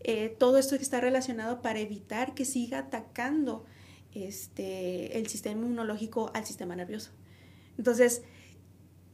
eh, 0.04 0.34
todo 0.38 0.58
esto 0.58 0.74
está 0.74 1.00
relacionado 1.00 1.62
para 1.62 1.78
evitar 1.78 2.34
que 2.34 2.44
siga 2.44 2.78
atacando 2.78 3.64
este, 4.14 5.18
el 5.18 5.26
sistema 5.28 5.60
inmunológico 5.60 6.30
al 6.34 6.44
sistema 6.46 6.74
nervioso. 6.74 7.10
Entonces, 7.78 8.22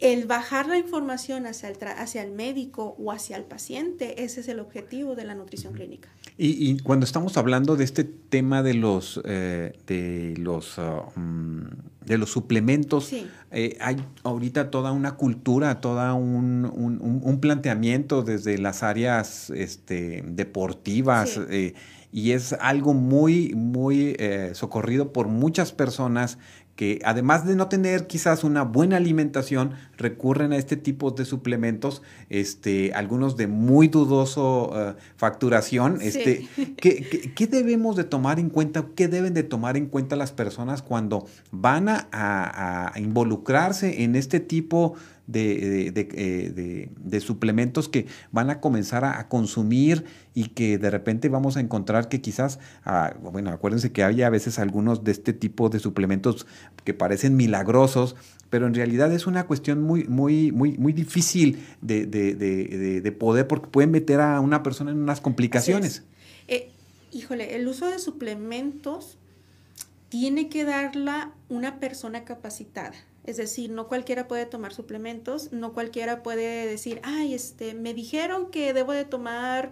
el 0.01 0.27
bajar 0.27 0.69
la 0.69 0.79
información 0.79 1.47
hacia 1.47 1.69
el, 1.69 1.77
hacia 1.97 2.23
el 2.23 2.31
médico 2.31 2.95
o 2.99 3.11
hacia 3.11 3.37
el 3.37 3.45
paciente, 3.45 4.23
ese 4.23 4.41
es 4.41 4.49
el 4.49 4.61
objetivo 4.61 5.17
de 5.17 5.25
la 5.25 5.35
nutrición 5.35 5.73
clínica. 5.73 6.09
Y, 6.41 6.79
cuando 6.79 7.05
estamos 7.05 7.37
hablando 7.37 7.75
de 7.75 7.83
este 7.83 8.05
tema 8.05 8.63
de 8.63 8.75
los, 8.75 9.21
eh, 9.25 9.77
de 9.89 10.35
los, 10.39 10.79
uh, 10.79 11.19
mm, 11.19 11.69
de 12.05 12.17
los 12.17 12.31
suplementos, 12.31 13.13
eh, 13.51 13.77
hay 13.81 13.97
ahorita 14.23 14.71
toda 14.71 14.93
una 14.93 15.17
cultura, 15.17 15.81
todo 15.81 16.15
un, 16.15 17.39
planteamiento 17.41 18.23
desde 18.23 18.57
las 18.57 18.85
áreas 18.85 19.51
este, 19.51 20.23
deportivas. 20.29 21.41
Eh, 21.51 21.75
y 22.13 22.31
es 22.31 22.55
algo 22.55 22.95
muy, 22.95 23.55
muy 23.55 24.17
socorrido 24.55 25.13
por 25.13 25.29
muchas 25.29 25.73
personas 25.73 26.39
que 26.79 27.01
además 27.05 27.45
de 27.45 27.57
no 27.57 27.69
tener 27.69 28.07
quizás 28.07 28.45
una 28.45 28.63
buena 28.63 28.99
alimentación, 28.99 29.73
recurren 29.97 30.53
a 30.53 30.57
este 30.59 30.77
tipo 30.77 31.11
de 31.11 31.25
suplementos, 31.25 32.03
este, 32.29 32.93
algunos 32.95 33.37
de 33.37 33.49
muy 33.49 33.89
dudoso 33.89 34.71
eh, 34.77 34.95
facturación. 35.17 35.99
Este, 36.01 36.47
¿qué, 36.77 37.47
debemos 37.49 37.97
de 37.97 38.05
tomar 38.05 38.39
en 38.39 38.49
cuenta? 38.49 38.87
¿Qué 38.95 39.09
deben 39.09 39.35
de 39.35 39.43
tomar 39.43 39.77
en 39.77 39.87
cuenta 39.87 40.15
las 40.15 40.31
personas 40.31 40.83
cuando 40.83 41.27
van 41.51 41.89
a, 41.89 42.93
involucrarse 42.95 44.05
en 44.05 44.15
este 44.15 44.39
tipo 44.39 44.95
de, 44.95 45.18
eh, 45.31 45.93
de, 45.93 47.21
suplementos 47.21 47.89
que 47.89 48.07
van 48.33 48.49
a 48.49 48.61
comenzar 48.61 49.05
a, 49.05 49.29
consumir 49.29 50.05
y 50.35 50.49
que 50.49 50.79
de 50.79 50.91
repente 50.91 51.29
vamos 51.29 51.57
a 51.57 51.61
encontrar 51.61 52.09
que 52.09 52.21
quizás, 52.23 52.59
ah, 52.85 53.15
bueno, 53.21 53.51
acuérdense 53.51 53.93
que 53.93 54.05
hay 54.05 54.23
a 54.23 54.31
veces 54.31 54.59
algunos 54.59 55.05
de 55.05 55.13
este 55.13 55.35
tipo 55.35 55.69
de 55.69 55.81
suplementos 55.81 56.47
que 56.85 56.95
parecen 56.95 57.37
milagrosos, 57.37 58.17
pero 58.49 58.67
en 58.67 58.75
realidad 58.75 59.13
es 59.13 59.27
una 59.27 59.47
cuestión 59.47 59.83
muy, 59.83 60.05
muy, 60.05 60.51
muy, 60.53 60.79
muy 60.79 60.95
difícil 60.95 61.63
de, 61.83 63.17
poder, 63.19 63.47
porque 63.47 63.67
pueden 63.67 63.91
meter 63.91 64.21
a 64.21 64.41
una 64.41 64.63
persona 64.63 64.93
en 64.93 64.99
unas 64.99 65.21
complicaciones. 65.21 66.05
Eh, 66.47 66.71
híjole, 67.13 67.55
el 67.57 67.69
uso 67.69 67.87
de 67.87 67.99
suplementos 67.99 69.19
tiene 70.09 70.49
que 70.49 70.65
darla 70.65 71.33
una 71.51 71.81
persona 71.81 72.25
capacitada. 72.25 72.95
Es 73.29 73.37
decir, 73.37 73.69
no 73.69 73.89
cualquiera 73.89 74.27
puede 74.27 74.47
tomar 74.47 74.73
suplementos, 74.73 75.53
no 75.53 75.75
cualquiera 75.75 76.23
puede 76.23 76.67
decir, 76.67 76.99
ay, 77.03 77.35
este, 77.35 77.75
me 77.75 77.93
dijeron 77.93 78.51
que 78.51 78.73
debo 78.73 78.93
de 78.93 79.05
tomar, 79.05 79.71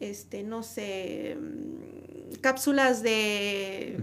este, 0.00 0.42
no 0.42 0.62
sé, 0.62 1.34
mm, 1.40 2.34
cápsulas 2.42 3.02
de, 3.02 3.96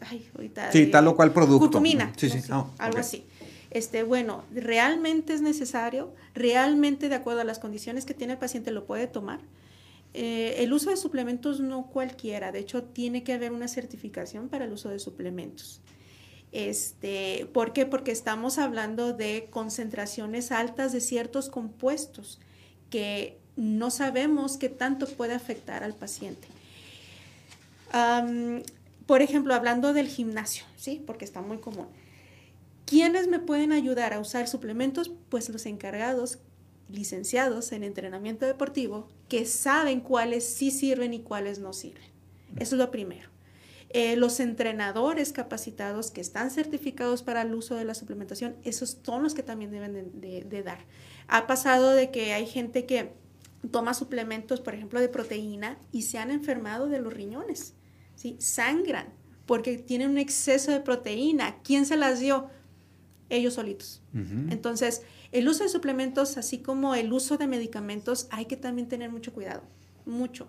ay, 0.00 0.30
ahorita. 0.34 0.72
Sí, 0.72 0.86
tal 0.86 1.08
o 1.08 1.14
cual 1.14 1.34
producto. 1.34 1.66
Curcumina. 1.66 2.10
Sí, 2.16 2.30
sí, 2.30 2.40
oh, 2.50 2.70
algo 2.78 2.96
así. 2.96 3.26
Este, 3.70 4.02
bueno, 4.02 4.44
realmente 4.50 5.34
es 5.34 5.42
necesario, 5.42 6.14
realmente 6.32 7.10
de 7.10 7.16
acuerdo 7.16 7.42
a 7.42 7.44
las 7.44 7.58
condiciones 7.58 8.06
que 8.06 8.14
tiene 8.14 8.32
el 8.32 8.38
paciente 8.38 8.70
lo 8.70 8.86
puede 8.86 9.08
tomar. 9.08 9.40
Eh, 10.14 10.54
el 10.60 10.72
uso 10.72 10.88
de 10.88 10.96
suplementos 10.96 11.60
no 11.60 11.88
cualquiera, 11.88 12.50
de 12.50 12.60
hecho 12.60 12.82
tiene 12.82 13.24
que 13.24 13.34
haber 13.34 13.52
una 13.52 13.68
certificación 13.68 14.48
para 14.48 14.64
el 14.64 14.72
uso 14.72 14.88
de 14.88 14.98
suplementos. 14.98 15.82
Este, 16.52 17.48
¿Por 17.52 17.72
qué? 17.72 17.86
Porque 17.86 18.10
estamos 18.10 18.58
hablando 18.58 19.12
de 19.12 19.48
concentraciones 19.50 20.50
altas 20.50 20.92
de 20.92 21.00
ciertos 21.00 21.48
compuestos 21.48 22.40
que 22.90 23.38
no 23.56 23.90
sabemos 23.90 24.56
qué 24.56 24.68
tanto 24.68 25.06
puede 25.06 25.34
afectar 25.34 25.84
al 25.84 25.94
paciente. 25.94 26.48
por 29.06 29.22
ejemplo, 29.22 29.54
hablando 29.54 29.92
del 29.92 30.06
gimnasio, 30.06 30.64
¿sí? 30.76 31.02
Porque 31.04 31.24
está 31.24 31.40
muy 31.40 31.58
común. 31.58 31.88
¿Quiénes 32.86 33.28
me 33.28 33.38
pueden 33.38 33.72
ayudar 33.72 34.12
a 34.12 34.20
usar 34.20 34.48
suplementos? 34.48 35.10
Pues 35.28 35.48
los 35.48 35.66
encargados, 35.66 36.38
licenciados 36.88 37.72
en 37.72 37.84
entrenamiento 37.84 38.46
deportivo, 38.46 39.08
que 39.28 39.46
saben 39.46 40.00
cuáles 40.00 40.44
sí 40.44 40.70
sirven 40.70 41.14
y 41.14 41.20
cuáles 41.20 41.58
no 41.58 41.72
sirven. 41.72 42.10
Eso 42.56 42.74
es 42.74 42.78
lo 42.78 42.90
primero. 42.90 43.29
Eh, 43.92 44.14
los 44.14 44.38
entrenadores 44.38 45.32
capacitados 45.32 46.12
que 46.12 46.20
están 46.20 46.50
certificados 46.50 47.24
para 47.24 47.42
el 47.42 47.52
uso 47.54 47.74
de 47.74 47.84
la 47.84 47.94
suplementación, 47.94 48.56
esos 48.62 48.98
son 49.02 49.22
los 49.24 49.34
que 49.34 49.42
también 49.42 49.72
deben 49.72 50.20
de, 50.20 50.62
dar. 50.62 50.78
Ha 51.26 51.48
pasado 51.48 51.90
de 51.90 52.12
que 52.12 52.32
hay 52.32 52.46
gente 52.46 52.86
que 52.86 53.12
toma 53.72 53.94
suplementos, 53.94 54.60
por 54.60 54.74
ejemplo, 54.74 55.00
de 55.00 55.08
proteína 55.08 55.76
y 55.90 56.02
se 56.02 56.18
han 56.18 56.30
enfermado 56.30 56.88
de 56.88 57.00
los 57.00 57.12
riñones, 57.12 57.74
¿sí? 58.14 58.36
Sangran 58.38 59.12
porque 59.50 59.78
tienen 59.78 60.10
un 60.10 60.18
exceso 60.18 60.70
de 60.70 60.78
proteína. 60.78 61.56
¿Quién 61.64 61.84
se 61.84 61.96
las 61.96 62.20
dio? 62.20 62.48
Ellos 63.30 63.54
solitos. 63.54 64.00
Entonces, 64.12 65.02
el 65.32 65.48
uso 65.48 65.64
de 65.64 65.68
suplementos, 65.68 66.36
así 66.36 66.58
como 66.58 66.94
el 66.94 67.12
uso 67.12 67.36
de 67.36 67.48
medicamentos, 67.48 68.28
hay 68.30 68.44
que 68.44 68.56
también 68.56 68.86
tener 68.86 69.10
mucho 69.10 69.32
cuidado, 69.32 69.64
mucho. 70.06 70.46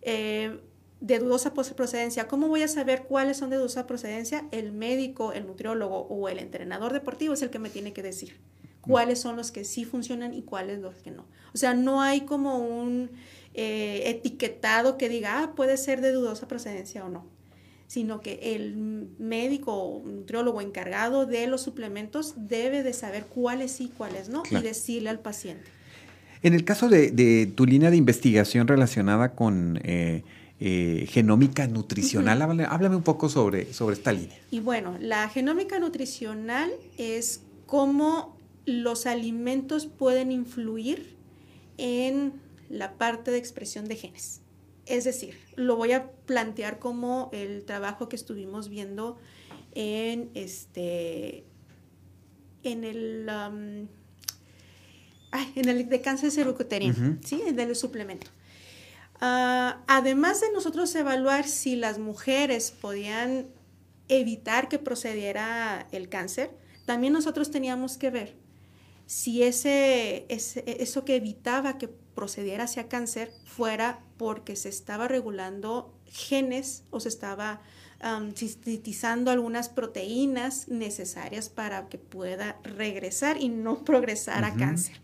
Eh, 0.00 0.60
de 1.02 1.18
dudosa 1.18 1.52
procedencia. 1.52 2.28
¿Cómo 2.28 2.46
voy 2.46 2.62
a 2.62 2.68
saber 2.68 3.02
cuáles 3.02 3.36
son 3.36 3.50
de 3.50 3.56
dudosa 3.56 3.86
procedencia? 3.88 4.46
El 4.52 4.72
médico, 4.72 5.32
el 5.32 5.46
nutriólogo 5.46 6.06
o 6.08 6.28
el 6.28 6.38
entrenador 6.38 6.92
deportivo 6.92 7.34
es 7.34 7.42
el 7.42 7.50
que 7.50 7.58
me 7.58 7.70
tiene 7.70 7.92
que 7.92 8.02
decir 8.02 8.38
cuáles 8.80 9.20
son 9.20 9.36
los 9.36 9.50
que 9.50 9.64
sí 9.64 9.84
funcionan 9.84 10.32
y 10.32 10.42
cuáles 10.42 10.80
los 10.80 10.94
que 10.96 11.10
no. 11.10 11.26
O 11.52 11.58
sea, 11.58 11.74
no 11.74 12.02
hay 12.02 12.22
como 12.22 12.58
un 12.58 13.10
eh, 13.54 14.02
etiquetado 14.06 14.96
que 14.96 15.08
diga, 15.08 15.42
ah, 15.42 15.54
puede 15.54 15.76
ser 15.76 16.00
de 16.00 16.12
dudosa 16.12 16.46
procedencia 16.46 17.04
o 17.04 17.08
no, 17.08 17.26
sino 17.88 18.20
que 18.20 18.54
el 18.54 18.76
médico 19.18 19.74
o 19.74 20.06
nutriólogo 20.06 20.60
encargado 20.60 21.26
de 21.26 21.48
los 21.48 21.62
suplementos 21.62 22.34
debe 22.36 22.84
de 22.84 22.92
saber 22.92 23.26
cuáles 23.26 23.72
sí, 23.72 23.92
cuáles 23.96 24.28
no 24.28 24.44
y 24.50 24.56
decirle 24.56 25.10
al 25.10 25.18
paciente. 25.18 25.68
En 26.44 26.54
el 26.54 26.64
caso 26.64 26.88
de, 26.88 27.52
tu 27.54 27.66
línea 27.66 27.90
de 27.90 27.96
investigación 27.96 28.68
relacionada 28.68 29.34
con... 29.34 29.80
Eh, 29.82 30.22
eh, 30.64 31.06
genómica 31.08 31.66
nutricional. 31.66 32.40
háblame, 32.40 32.94
un 32.94 33.02
poco 33.02 33.28
sobre, 33.28 33.72
sobre 33.74 33.96
esta 33.96 34.12
línea. 34.12 34.38
Y 34.52 34.60
bueno, 34.60 34.96
la 35.00 35.28
genómica 35.28 35.80
nutricional 35.80 36.70
es 36.98 37.40
cómo 37.66 38.38
los 38.64 39.06
alimentos 39.06 39.86
pueden 39.86 40.30
influir 40.30 41.16
en 41.78 42.34
la 42.68 42.92
parte 42.92 43.32
de 43.32 43.38
expresión 43.38 43.86
de 43.86 43.96
genes. 43.96 44.40
Es 44.86 45.02
decir, 45.02 45.34
lo 45.56 45.74
voy 45.74 45.92
a 45.92 46.12
plantear 46.12 46.78
como 46.78 47.28
el 47.32 47.64
trabajo 47.64 48.08
que 48.08 48.14
estuvimos 48.14 48.68
viendo 48.68 49.18
en 49.74 50.30
este 50.34 51.44
en 52.62 52.84
el 52.84 53.28
um, 53.28 53.88
en 55.56 55.68
el 55.68 55.88
de 55.88 56.00
cáncer 56.00 56.30
cervicuterino, 56.30 57.18
¿sí? 57.24 57.42
Del 57.52 57.74
suplemento. 57.74 58.28
Ah, 59.24 59.84
además 59.86 60.40
de 60.40 60.50
nosotros 60.50 60.92
evaluar 60.96 61.46
si 61.46 61.76
las 61.76 62.00
mujeres 62.00 62.72
podían 62.72 63.46
evitar 64.08 64.68
que 64.68 64.80
procediera 64.80 65.86
el 65.92 66.08
cáncer, 66.08 66.50
también 66.86 67.12
nosotros 67.12 67.52
teníamos 67.52 67.98
que 67.98 68.10
ver 68.10 68.34
si 69.06 69.44
ese, 69.44 70.26
eso 70.28 71.04
que 71.04 71.14
evitaba 71.14 71.78
que 71.78 71.86
procediera 71.86 72.64
hacia 72.64 72.88
cáncer 72.88 73.30
fuera 73.44 74.00
porque 74.16 74.56
se 74.56 74.68
estaba 74.68 75.06
regulando 75.06 75.96
genes 76.06 76.82
o 76.90 76.98
se 76.98 77.08
estaba 77.08 77.62
sintetizando 78.34 79.30
algunas 79.30 79.68
proteínas 79.68 80.66
necesarias 80.66 81.48
para 81.48 81.88
que 81.88 81.98
pueda 81.98 82.58
regresar 82.64 83.40
y 83.40 83.48
no 83.48 83.84
progresar 83.84 84.44
a 84.44 84.56
cáncer. 84.56 85.00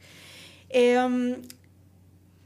Em, 0.70 1.40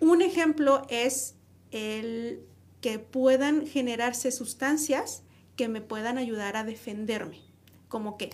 un 0.01 0.21
ejemplo 0.21 0.83
es 0.91 1.37
el 1.73 2.45
que 2.81 2.99
puedan 2.99 3.67
generarse 3.67 4.31
sustancias 4.31 5.23
que 5.57 5.69
me 5.69 5.81
puedan 5.81 6.19
ayudar 6.19 6.57
a 6.57 6.65
defenderme, 6.65 7.41
como 7.89 8.17
que 8.17 8.31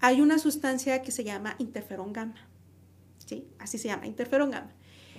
hay 0.00 0.20
una 0.20 0.38
sustancia 0.38 1.02
que 1.02 1.10
se 1.10 1.24
llama 1.24 1.56
interferón 1.58 2.12
gamma. 2.12 2.48
¿sí? 3.26 3.46
Así 3.58 3.78
se 3.78 3.88
llama, 3.88 4.06
interferón 4.06 4.50
gamma. 4.50 4.72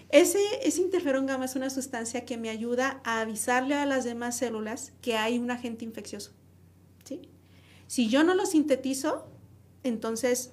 Ese, 0.10 0.40
ese 0.64 0.82
interferón 0.82 1.26
gamma 1.26 1.46
es 1.46 1.56
una 1.56 1.70
sustancia 1.70 2.26
que 2.26 2.38
me 2.38 2.50
ayuda 2.50 3.02
a 3.04 3.22
avisarle 3.22 3.76
a 3.76 3.86
las 3.86 4.06
demás 4.06 4.38
células 4.38 4.94
que 5.02 5.18
hay 5.18 5.38
un 5.38 5.52
agente 5.52 5.86
infeccioso. 5.86 6.32
¿sí? 7.04 7.30
Si 7.88 8.08
yo 8.08 8.24
no 8.24 8.34
lo 8.34 8.46
sintetizo, 8.46 9.28
entonces 9.84 10.52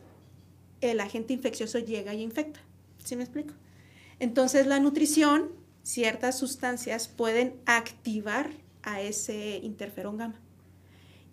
el 0.80 1.00
agente 1.00 1.32
infeccioso 1.32 1.78
llega 1.78 2.14
y 2.14 2.22
infecta. 2.22 2.60
¿Sí 3.02 3.16
me 3.16 3.22
explico? 3.22 3.54
Entonces 4.18 4.66
la 4.66 4.80
nutrición, 4.80 5.52
ciertas 5.86 6.36
sustancias 6.36 7.06
pueden 7.06 7.54
activar 7.64 8.50
a 8.82 9.00
ese 9.00 9.58
interferón 9.62 10.16
gamma. 10.16 10.40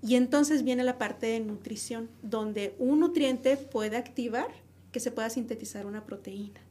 Y 0.03 0.13
entonces 0.13 0.63
viene 0.63 0.83
la 0.83 0.99
parte 0.99 1.25
de 1.25 1.39
nutrición, 1.39 2.07
donde 2.21 2.75
un 2.77 2.99
nutriente 2.99 3.57
puede 3.57 3.97
activar 3.97 4.45
que 4.91 4.99
se 4.99 5.09
pueda 5.09 5.31
sintetizar 5.31 5.87
una 5.87 6.05
proteína. 6.05 6.61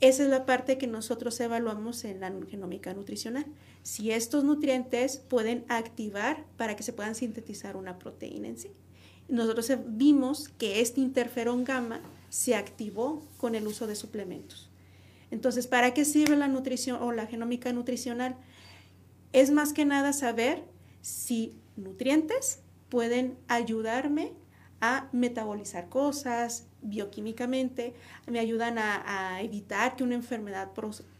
Esa 0.00 0.22
es 0.22 0.30
la 0.30 0.46
parte 0.46 0.78
que 0.78 0.86
nosotros 0.86 1.38
evaluamos 1.40 2.04
en 2.04 2.20
la 2.20 2.32
genómica 2.48 2.94
nutricional. 2.94 3.44
Si 3.82 4.10
estos 4.10 4.42
nutrientes 4.42 5.18
pueden 5.18 5.66
activar 5.68 6.46
para 6.56 6.74
que 6.74 6.82
se 6.82 6.94
puedan 6.94 7.14
sintetizar 7.14 7.76
una 7.76 7.98
proteína 7.98 8.48
en 8.48 8.56
sí. 8.56 8.70
Nosotros 9.28 9.70
vimos 9.88 10.48
que 10.48 10.80
este 10.80 11.02
interferón 11.02 11.64
gamma 11.64 12.00
se 12.30 12.54
activó 12.54 13.28
con 13.36 13.54
el 13.54 13.66
uso 13.66 13.86
de 13.86 13.94
suplementos. 13.94 14.71
Entonces, 15.32 15.66
¿para 15.66 15.94
qué 15.94 16.04
sirve 16.04 16.36
la 16.36 16.46
nutrición 16.46 17.02
o 17.02 17.10
la 17.10 17.26
genómica 17.26 17.72
nutricional? 17.72 18.36
Es 19.32 19.50
más 19.50 19.72
que 19.72 19.86
nada 19.86 20.12
saber 20.12 20.62
si 21.00 21.56
nutrientes 21.74 22.60
pueden 22.90 23.38
ayudarme 23.48 24.34
a 24.82 25.08
metabolizar 25.12 25.88
cosas 25.88 26.66
bioquímicamente, 26.82 27.94
me 28.26 28.40
ayudan 28.40 28.76
a, 28.76 29.40
evitar 29.40 29.96
que 29.96 30.04
una 30.04 30.16
enfermedad 30.16 30.70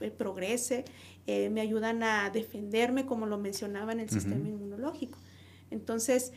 eh, 0.00 0.10
progrese, 0.10 0.84
eh, 1.26 1.48
me 1.48 1.62
ayudan 1.62 2.02
a 2.02 2.28
defenderme, 2.28 3.06
como 3.06 3.24
lo 3.24 3.38
mencionaba 3.38 3.92
en 3.92 4.00
el 4.00 4.10
sistema 4.10 4.46
inmunológico. 4.46 5.18
Entonces, 5.70 6.32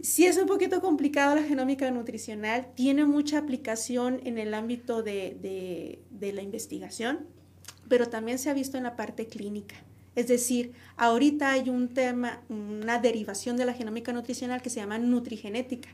sí 0.00 0.26
es 0.26 0.36
un 0.36 0.46
poquito 0.46 0.80
complicado 0.80 1.34
la 1.34 1.42
genómica 1.42 1.90
nutricional, 1.90 2.68
tiene 2.74 3.04
mucha 3.04 3.38
aplicación 3.38 4.20
en 4.24 4.38
el 4.38 4.54
ámbito 4.54 5.02
de 5.02 6.00
la 6.20 6.42
investigación, 6.42 7.26
pero 7.88 8.08
también 8.08 8.38
se 8.38 8.50
ha 8.50 8.54
visto 8.54 8.76
en 8.76 8.84
la 8.84 8.96
parte 8.96 9.26
clínica. 9.26 9.76
Es 10.14 10.28
decir, 10.28 10.72
ahorita 10.96 11.52
hay 11.52 11.68
un 11.68 11.88
tema, 11.88 12.42
una 12.48 12.98
derivación 12.98 13.56
de 13.56 13.66
la 13.66 13.74
genómica 13.74 14.12
nutricional 14.12 14.62
que 14.62 14.70
se 14.70 14.80
llama 14.80 14.98
nutrigenética. 14.98 15.90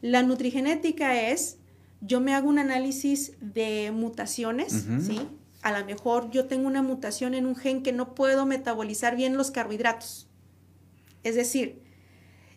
La 0.00 0.22
nutrigenética 0.22 1.30
es, 1.30 1.58
yo 2.00 2.20
me 2.20 2.32
hago 2.34 2.48
un 2.48 2.58
análisis 2.58 3.32
de 3.40 3.90
mutaciones, 3.92 4.86
¿sí? 5.00 5.20
A 5.62 5.78
lo 5.78 5.84
mejor 5.86 6.30
yo 6.30 6.46
tengo 6.46 6.66
una 6.66 6.82
mutación 6.82 7.34
en 7.34 7.46
un 7.46 7.56
gen 7.56 7.82
que 7.82 7.92
no 7.92 8.14
puedo 8.14 8.44
metabolizar 8.44 9.16
bien 9.16 9.36
los 9.36 9.50
carbohidratos. 9.50 10.28
Es 11.22 11.34
decir, 11.34 11.82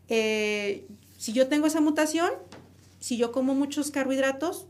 eh, 0.09 0.87
si 1.17 1.33
yo 1.33 1.47
tengo 1.47 1.67
esa 1.67 1.81
mutación, 1.81 2.31
si 2.99 3.17
yo 3.17 3.31
como 3.31 3.55
muchos 3.55 3.91
carbohidratos, 3.91 4.67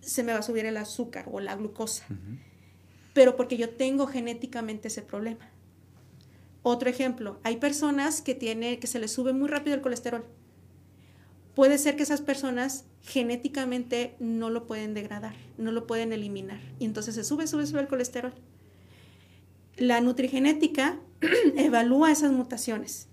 se 0.00 0.22
me 0.22 0.32
va 0.32 0.40
a 0.40 0.42
subir 0.42 0.66
el 0.66 0.76
azúcar 0.76 1.26
o 1.30 1.40
la 1.40 1.56
glucosa 1.56 2.06
pero 3.14 3.36
porque 3.36 3.56
yo 3.56 3.70
tengo 3.70 4.06
genéticamente 4.06 4.88
ese 4.88 5.00
problema. 5.00 5.48
Otro 6.62 6.90
ejemplo, 6.90 7.38
hay 7.42 7.56
personas 7.56 8.20
que, 8.20 8.34
tiene, 8.34 8.78
que 8.78 8.86
se 8.86 8.98
les 8.98 9.12
sube 9.12 9.32
muy 9.32 9.48
rápido 9.48 9.76
el 9.76 9.82
colesterol. 9.82 10.24
Puede 11.54 11.78
ser 11.78 11.94
que 11.94 12.02
esas 12.02 12.20
personas 12.20 12.84
genéticamente 13.02 14.16
no 14.18 14.50
lo 14.50 14.66
pueden 14.66 14.92
degradar, 14.92 15.34
no 15.56 15.70
lo 15.70 15.86
pueden 15.86 16.12
eliminar. 16.12 16.60
Y 16.80 16.84
entonces 16.84 17.14
se 17.14 17.22
sube, 17.22 17.46
sube, 17.46 17.66
sube 17.66 17.80
el 17.80 17.88
colesterol. 17.88 18.34
La 19.76 20.00
nutrigenética 20.00 20.98
evalúa 21.56 22.10
esas 22.10 22.32
mutaciones 22.32 23.08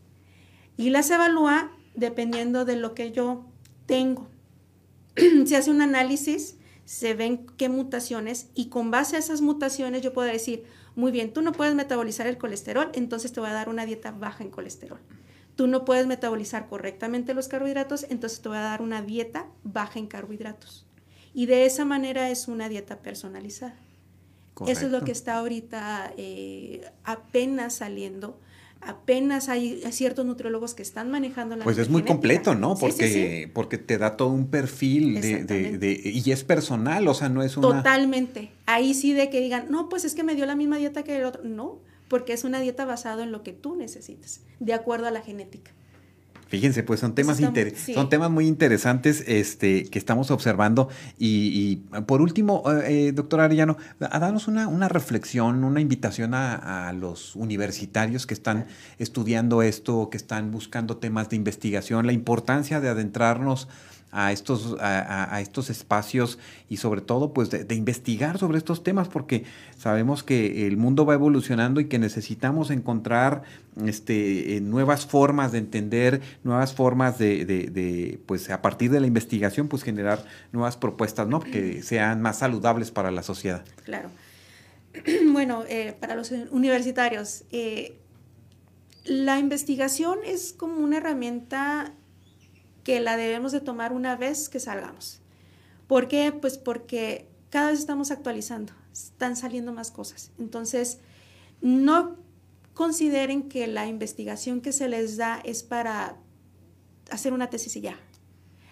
y 0.78 0.90
las 0.90 1.10
evalúa 1.10 1.72
dependiendo 1.96 2.66
de 2.66 2.76
lo 2.76 2.94
que 2.94 3.12
yo 3.12 3.46
tengo. 3.86 4.28
se 5.46 5.56
hace 5.56 5.72
un 5.72 5.82
análisis 5.82 6.56
se 6.92 7.14
ven 7.14 7.46
qué 7.56 7.70
mutaciones 7.70 8.50
y 8.54 8.68
con 8.68 8.92
base 8.92 9.16
a 9.16 9.20
esas 9.20 9.40
mutaciones 9.40 10.02
yo 10.02 10.12
puedo 10.12 10.28
decir, 10.28 10.66
muy 10.96 11.12
bien, 11.14 11.32
tú 11.32 11.42
no 11.42 11.54
puedes 11.54 11.74
metabolizar 11.74 12.28
el 12.28 12.38
colesterol, 12.38 12.90
entonces 12.94 13.32
te 13.32 13.40
voy 13.40 13.50
a 13.50 13.54
dar 13.54 13.70
una 13.70 13.86
dieta 13.86 14.12
baja 14.12 14.44
en 14.44 14.50
colesterol. 14.50 15.00
Tú 15.56 15.68
no 15.68 15.86
puedes 15.86 16.06
metabolizar 16.06 16.68
correctamente 16.68 17.34
los 17.34 17.48
carbohidratos, 17.48 18.06
entonces 18.10 18.42
te 18.42 18.50
voy 18.50 18.58
a 18.58 18.62
dar 18.64 18.82
una 18.82 19.02
dieta 19.02 19.48
baja 19.64 20.00
en 20.00 20.08
carbohidratos. 20.08 20.86
Y 21.34 21.46
de 21.46 21.66
esa 21.66 21.86
manera 21.86 22.30
es 22.30 22.50
una 22.50 22.68
dieta 22.68 22.98
personalizada. 22.98 23.78
Eso 24.68 24.88
es 24.88 24.92
lo 24.92 25.02
que 25.02 25.14
está 25.14 25.38
ahorita 25.38 26.14
eh, 26.18 26.92
apenas 27.06 27.76
saliendo 27.76 28.38
apenas 28.82 29.50
hay 29.50 29.82
ciertos 29.92 30.26
nutriólogos 30.26 30.74
que 30.74 30.82
están 30.82 31.12
manejando 31.12 31.56
la 31.56 31.64
Pues 31.64 31.78
es 31.78 31.90
muy 31.90 32.04
completo, 32.04 32.56
¿no? 32.56 32.76
Porque, 32.76 33.50
porque 33.54 33.78
te 33.78 33.98
da 33.98 34.18
todo 34.18 34.30
un 34.30 34.48
perfil 34.48 35.22
de, 35.22 35.44
de, 35.46 36.02
y 36.04 36.32
es 36.32 36.44
personal, 36.44 37.08
o 37.08 37.14
sea, 37.14 37.30
no 37.30 37.44
es 37.44 37.58
una... 37.58 37.68
Totalmente. 37.68 38.52
Ahí 38.66 38.94
sí 38.94 39.14
de 39.14 39.30
que 39.30 39.40
digan, 39.40 39.68
no, 39.70 39.90
pues 39.90 40.06
es 40.06 40.16
que 40.16 40.24
me 40.24 40.36
dio 40.36 40.46
la 40.46 40.56
misma 40.56 40.78
dieta 40.78 41.04
que 41.04 41.18
el 41.18 41.26
otro. 41.26 41.44
No, 41.44 41.80
porque 42.08 42.34
es 42.34 42.44
una 42.44 42.60
dieta 42.60 42.86
basada 42.86 43.24
en 43.24 43.32
lo 43.32 43.44
que 43.44 43.54
tú 43.54 43.76
necesitas, 43.76 44.42
de 44.60 44.74
acuerdo 44.74 45.08
a 45.08 45.12
la 45.12 45.22
genética. 45.22 45.72
Fíjense, 46.52 46.84
pues 46.84 47.00
son 47.00 47.16
temas, 47.16 47.38
son 47.38 48.10
temas 48.10 48.30
muy 48.30 48.46
interesantes 48.46 49.24
este, 49.26 49.86
que 49.86 49.98
estamos 49.98 50.32
observando. 50.32 50.90
Y, 51.18 51.78
por 52.08 52.22
último, 52.22 52.62
eh, 52.70 53.08
eh, 53.08 53.12
doctor 53.14 53.40
Arellano, 53.40 53.78
a 54.02 54.20
darnos 54.20 54.50
una, 54.50 54.68
una 54.68 54.90
reflexión, 54.90 55.64
una 55.64 55.80
invitación 55.80 56.34
a, 56.34 56.92
los 56.92 57.38
universitarios 57.38 58.28
que 58.28 58.34
están 58.34 58.66
estudiando 59.00 59.62
esto, 59.62 60.10
que 60.10 60.18
están 60.18 60.52
buscando 60.52 60.98
temas 60.98 61.30
de 61.30 61.38
investigación, 61.38 62.06
la 62.06 62.12
importancia 62.12 62.82
de 62.82 62.90
adentrarnos 62.90 63.70
a 64.12 64.32
estos, 64.32 64.76
a, 64.80 65.40
estos 65.42 65.70
espacios 65.70 66.38
y 66.68 66.78
sobre 66.78 67.02
todo 67.02 67.34
pues 67.34 67.50
de, 67.50 67.76
investigar 67.76 68.38
sobre 68.38 68.58
estos 68.58 68.84
temas 68.84 69.08
porque 69.08 69.46
sabemos 69.78 70.24
que 70.24 70.68
el 70.68 70.76
mundo 70.78 71.06
va 71.06 71.14
evolucionando 71.14 71.80
y 71.80 71.86
que 71.86 71.98
necesitamos 71.98 72.72
encontrar 72.72 73.44
este, 73.86 74.58
eh, 74.58 74.62
nuevas 74.62 75.06
formas 75.06 75.54
de 75.54 75.60
entender, 75.60 76.22
nuevas 76.44 76.74
formas 76.74 77.18
de, 77.18 77.46
de, 77.46 78.20
pues 78.26 78.50
a 78.50 78.62
partir 78.62 78.92
de 78.92 79.00
la 79.00 79.08
investigación 79.08 79.70
pues 79.70 79.84
generar 79.84 80.26
nuevas 80.52 80.76
propuestas, 80.76 81.28
¿no? 81.28 81.40
Que 81.40 81.82
sean 81.82 82.22
más 82.22 82.40
saludables 82.40 82.92
para 82.92 83.12
la 83.12 83.24
sociedad. 83.24 83.64
Claro. 83.86 84.10
Bueno, 85.32 85.64
eh, 85.70 85.96
para 86.00 86.16
los 86.16 86.32
universitarios, 86.52 87.46
eh, 87.52 87.98
la 89.06 89.40
investigación 89.40 90.20
es 90.26 90.54
como 90.54 90.78
una 90.78 90.98
herramienta 90.98 91.94
que 92.84 93.00
la 93.00 93.18
debemos 93.18 93.52
de 93.52 93.62
tomar 93.62 93.94
una 93.94 94.16
vez 94.16 94.50
que 94.50 94.60
salgamos. 94.60 95.22
¿Por 95.88 96.08
qué? 96.08 96.32
Pues 96.32 96.58
porque 96.58 97.28
cada 97.50 97.72
vez 97.72 97.80
estamos 97.80 98.12
actualizando, 98.12 98.74
están 98.94 99.36
saliendo 99.36 99.74
más 99.74 99.92
cosas. 99.92 100.32
Entonces, 100.40 101.00
no 101.62 102.18
consideren 102.74 103.50
que 103.50 103.68
la 103.68 103.88
investigación 103.88 104.62
que 104.62 104.72
se 104.72 104.88
les 104.88 105.18
da 105.18 105.42
es 105.44 105.64
para 105.64 106.16
hacer 107.10 107.34
una 107.34 107.50
tesis 107.50 107.76
y 107.76 107.82
ya. 107.82 107.98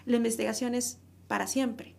La 0.06 0.16
investigación 0.16 0.74
es 0.74 0.98
para 1.28 1.46
siempre. 1.46 1.94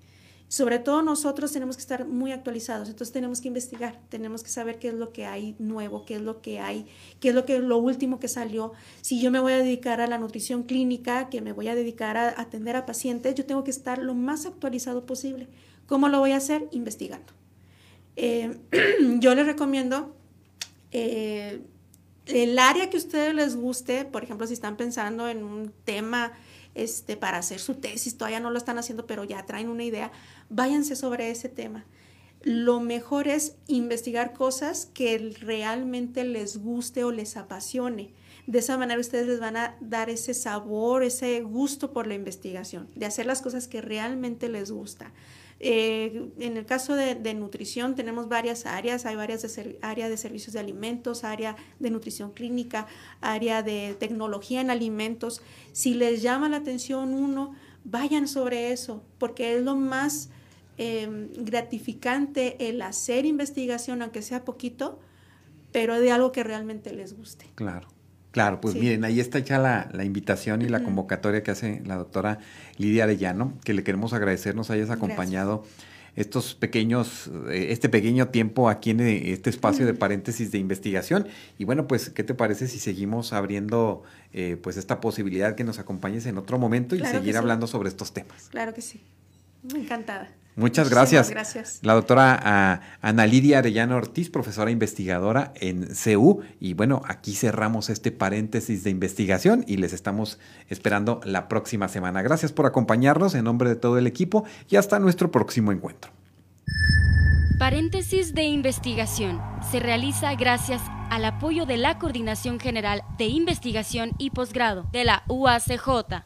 Sobre 0.51 0.79
todo 0.79 1.01
nosotros 1.01 1.53
tenemos 1.53 1.77
que 1.77 1.81
estar 1.81 2.05
muy 2.05 2.33
actualizados, 2.33 2.89
entonces 2.89 3.13
tenemos 3.13 3.39
que 3.39 3.47
investigar, 3.47 4.01
tenemos 4.09 4.43
que 4.43 4.49
saber 4.49 4.79
qué 4.79 4.89
es 4.89 4.93
lo 4.93 5.13
que 5.13 5.25
hay 5.25 5.55
nuevo, 5.59 6.03
qué 6.03 6.15
es 6.15 6.21
lo 6.21 6.41
que 6.41 6.59
hay, 6.59 6.87
qué 7.21 7.29
es 7.29 7.35
lo 7.35 7.45
que 7.45 7.59
lo 7.59 7.77
último 7.77 8.19
que 8.19 8.27
salió. 8.27 8.73
Si 8.99 9.21
yo 9.21 9.31
me 9.31 9.39
voy 9.39 9.53
a 9.53 9.59
dedicar 9.59 10.01
a 10.01 10.07
la 10.07 10.17
nutrición 10.17 10.63
clínica, 10.63 11.29
que 11.29 11.39
me 11.39 11.53
voy 11.53 11.69
a 11.69 11.75
dedicar 11.75 12.17
a 12.17 12.41
atender 12.41 12.75
a 12.75 12.85
pacientes, 12.85 13.33
yo 13.35 13.45
tengo 13.45 13.63
que 13.63 13.71
estar 13.71 13.99
lo 13.99 14.13
más 14.13 14.45
actualizado 14.45 15.05
posible. 15.05 15.47
¿Cómo 15.85 16.09
lo 16.09 16.19
voy 16.19 16.33
a 16.33 16.37
hacer? 16.37 16.67
Investigando. 16.73 17.31
Eh, 18.17 18.57
yo 19.19 19.33
les 19.35 19.45
recomiendo 19.45 20.13
eh, 20.91 21.61
el 22.25 22.59
área 22.59 22.89
que 22.89 22.97
a 22.97 22.99
ustedes 22.99 23.33
les 23.33 23.55
guste, 23.55 24.03
por 24.03 24.25
ejemplo, 24.25 24.45
si 24.47 24.53
están 24.55 24.75
pensando 24.75 25.29
en 25.29 25.45
un 25.45 25.71
tema 25.85 26.33
este, 26.75 27.17
para 27.17 27.37
hacer 27.37 27.59
su 27.59 27.75
tesis, 27.75 28.17
todavía 28.17 28.39
no 28.39 28.51
lo 28.51 28.57
están 28.57 28.77
haciendo, 28.77 29.05
pero 29.05 29.23
ya 29.23 29.45
traen 29.45 29.69
una 29.69 29.83
idea, 29.83 30.11
váyanse 30.49 30.95
sobre 30.95 31.31
ese 31.31 31.49
tema. 31.49 31.85
Lo 32.43 32.79
mejor 32.79 33.27
es 33.27 33.55
investigar 33.67 34.33
cosas 34.33 34.87
que 34.87 35.17
realmente 35.41 36.23
les 36.23 36.57
guste 36.57 37.03
o 37.03 37.11
les 37.11 37.37
apasione. 37.37 38.13
De 38.47 38.59
esa 38.59 38.77
manera 38.77 38.99
ustedes 38.99 39.27
les 39.27 39.39
van 39.39 39.57
a 39.57 39.77
dar 39.79 40.09
ese 40.09 40.33
sabor, 40.33 41.03
ese 41.03 41.41
gusto 41.41 41.93
por 41.93 42.07
la 42.07 42.15
investigación, 42.15 42.89
de 42.95 43.05
hacer 43.05 43.27
las 43.27 43.41
cosas 43.41 43.67
que 43.67 43.81
realmente 43.81 44.49
les 44.49 44.71
gusta. 44.71 45.13
Eh, 45.63 46.31
en 46.39 46.57
el 46.57 46.65
caso 46.65 46.95
de, 46.95 47.33
nutrición 47.35 47.93
tenemos 47.93 48.27
varias 48.27 48.65
áreas, 48.65 49.05
hay 49.05 49.15
varias 49.15 49.43
de 49.43 49.77
área 49.83 50.09
de 50.09 50.17
servicios 50.17 50.53
de 50.53 50.59
alimentos, 50.59 51.23
área 51.23 51.55
de 51.77 51.91
nutrición 51.91 52.31
clínica, 52.31 52.87
área 53.21 53.61
de 53.61 53.95
tecnología 53.99 54.59
en 54.59 54.71
alimentos. 54.71 55.43
Si 55.71 55.93
les 55.93 56.23
llama 56.23 56.49
la 56.49 56.57
atención 56.57 57.13
uno, 57.13 57.53
vayan 57.83 58.27
sobre 58.27 58.71
eso, 58.71 59.03
porque 59.19 59.55
es 59.55 59.61
lo 59.63 59.75
más 59.75 60.29
em, 60.79 61.29
gratificante 61.33 62.67
el 62.67 62.81
hacer 62.81 63.27
investigación, 63.27 64.01
aunque 64.01 64.23
sea 64.23 64.43
poquito, 64.43 64.99
pero 65.71 65.99
de 65.99 66.11
algo 66.11 66.31
que 66.31 66.43
realmente 66.43 66.91
les 66.91 67.15
guste. 67.15 67.45
Claro. 67.53 67.87
Claro, 68.31 68.61
pues 68.61 68.75
miren, 68.75 69.03
ahí 69.03 69.19
está 69.19 69.39
hecha 69.39 69.57
la, 69.59 70.05
invitación 70.05 70.61
y 70.61 70.69
la 70.69 70.83
convocatoria 70.83 71.43
que 71.43 71.51
hace 71.51 71.81
la 71.85 71.97
doctora 71.97 72.39
Lidia 72.77 73.03
Arellano, 73.03 73.53
que 73.63 73.73
le 73.73 73.83
queremos 73.83 74.13
agradecer 74.13 74.55
nos 74.55 74.69
hayas 74.69 74.89
acompañado 74.89 75.63
estos 76.15 76.55
pequeños, 76.55 77.29
eh, 77.49 77.67
este 77.69 77.89
pequeño 77.89 78.29
tiempo 78.29 78.69
aquí 78.69 78.91
en 78.91 79.01
eh, 79.01 79.31
este 79.31 79.49
espacio 79.49 79.85
de 79.85 79.93
paréntesis 79.93 80.51
de 80.51 80.57
investigación. 80.57 81.27
Y 81.57 81.65
bueno, 81.65 81.87
pues, 81.87 82.09
¿qué 82.09 82.23
te 82.23 82.33
parece 82.33 82.67
si 82.67 82.79
seguimos 82.79 83.33
abriendo 83.33 84.03
eh, 84.33 84.57
pues 84.61 84.77
esta 84.77 84.99
posibilidad 84.99 85.55
que 85.55 85.63
nos 85.63 85.79
acompañes 85.79 86.25
en 86.25 86.37
otro 86.37 86.57
momento 86.57 86.95
y 86.95 86.99
seguir 87.05 87.37
hablando 87.37 87.67
sobre 87.67 87.89
estos 87.89 88.13
temas? 88.13 88.49
Claro 88.49 88.73
que 88.73 88.81
sí. 88.81 89.01
Encantada. 89.73 90.29
Muchas 90.55 90.89
gracias. 90.89 91.29
gracias. 91.29 91.79
La 91.81 91.93
doctora 91.93 92.39
ah, 92.43 92.81
Ana 93.01 93.25
Lidia 93.25 93.59
Arellano 93.59 93.95
Ortiz, 93.95 94.29
profesora 94.29 94.69
investigadora 94.71 95.53
en 95.55 95.95
CEU. 95.95 96.41
Y 96.59 96.73
bueno, 96.73 97.01
aquí 97.07 97.33
cerramos 97.33 97.89
este 97.89 98.11
paréntesis 98.11 98.83
de 98.83 98.89
investigación 98.89 99.63
y 99.67 99.77
les 99.77 99.93
estamos 99.93 100.39
esperando 100.69 101.21
la 101.23 101.47
próxima 101.47 101.87
semana. 101.87 102.21
Gracias 102.21 102.51
por 102.51 102.65
acompañarnos 102.65 103.33
en 103.35 103.45
nombre 103.45 103.69
de 103.69 103.75
todo 103.75 103.97
el 103.97 104.07
equipo 104.07 104.43
y 104.69 104.75
hasta 104.75 104.99
nuestro 104.99 105.31
próximo 105.31 105.71
encuentro. 105.71 106.11
Paréntesis 107.57 108.33
de 108.33 108.43
investigación 108.43 109.39
se 109.71 109.79
realiza 109.79 110.33
gracias 110.35 110.81
al 111.11 111.25
apoyo 111.25 111.65
de 111.65 111.77
la 111.77 111.99
Coordinación 111.99 112.59
General 112.59 113.03
de 113.17 113.25
Investigación 113.25 114.13
y 114.17 114.31
Posgrado 114.31 114.87
de 114.91 115.03
la 115.03 115.23
UACJ. 115.27 116.23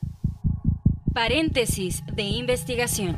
Paréntesis 1.13 2.03
de 2.13 2.23
investigación. 2.23 3.17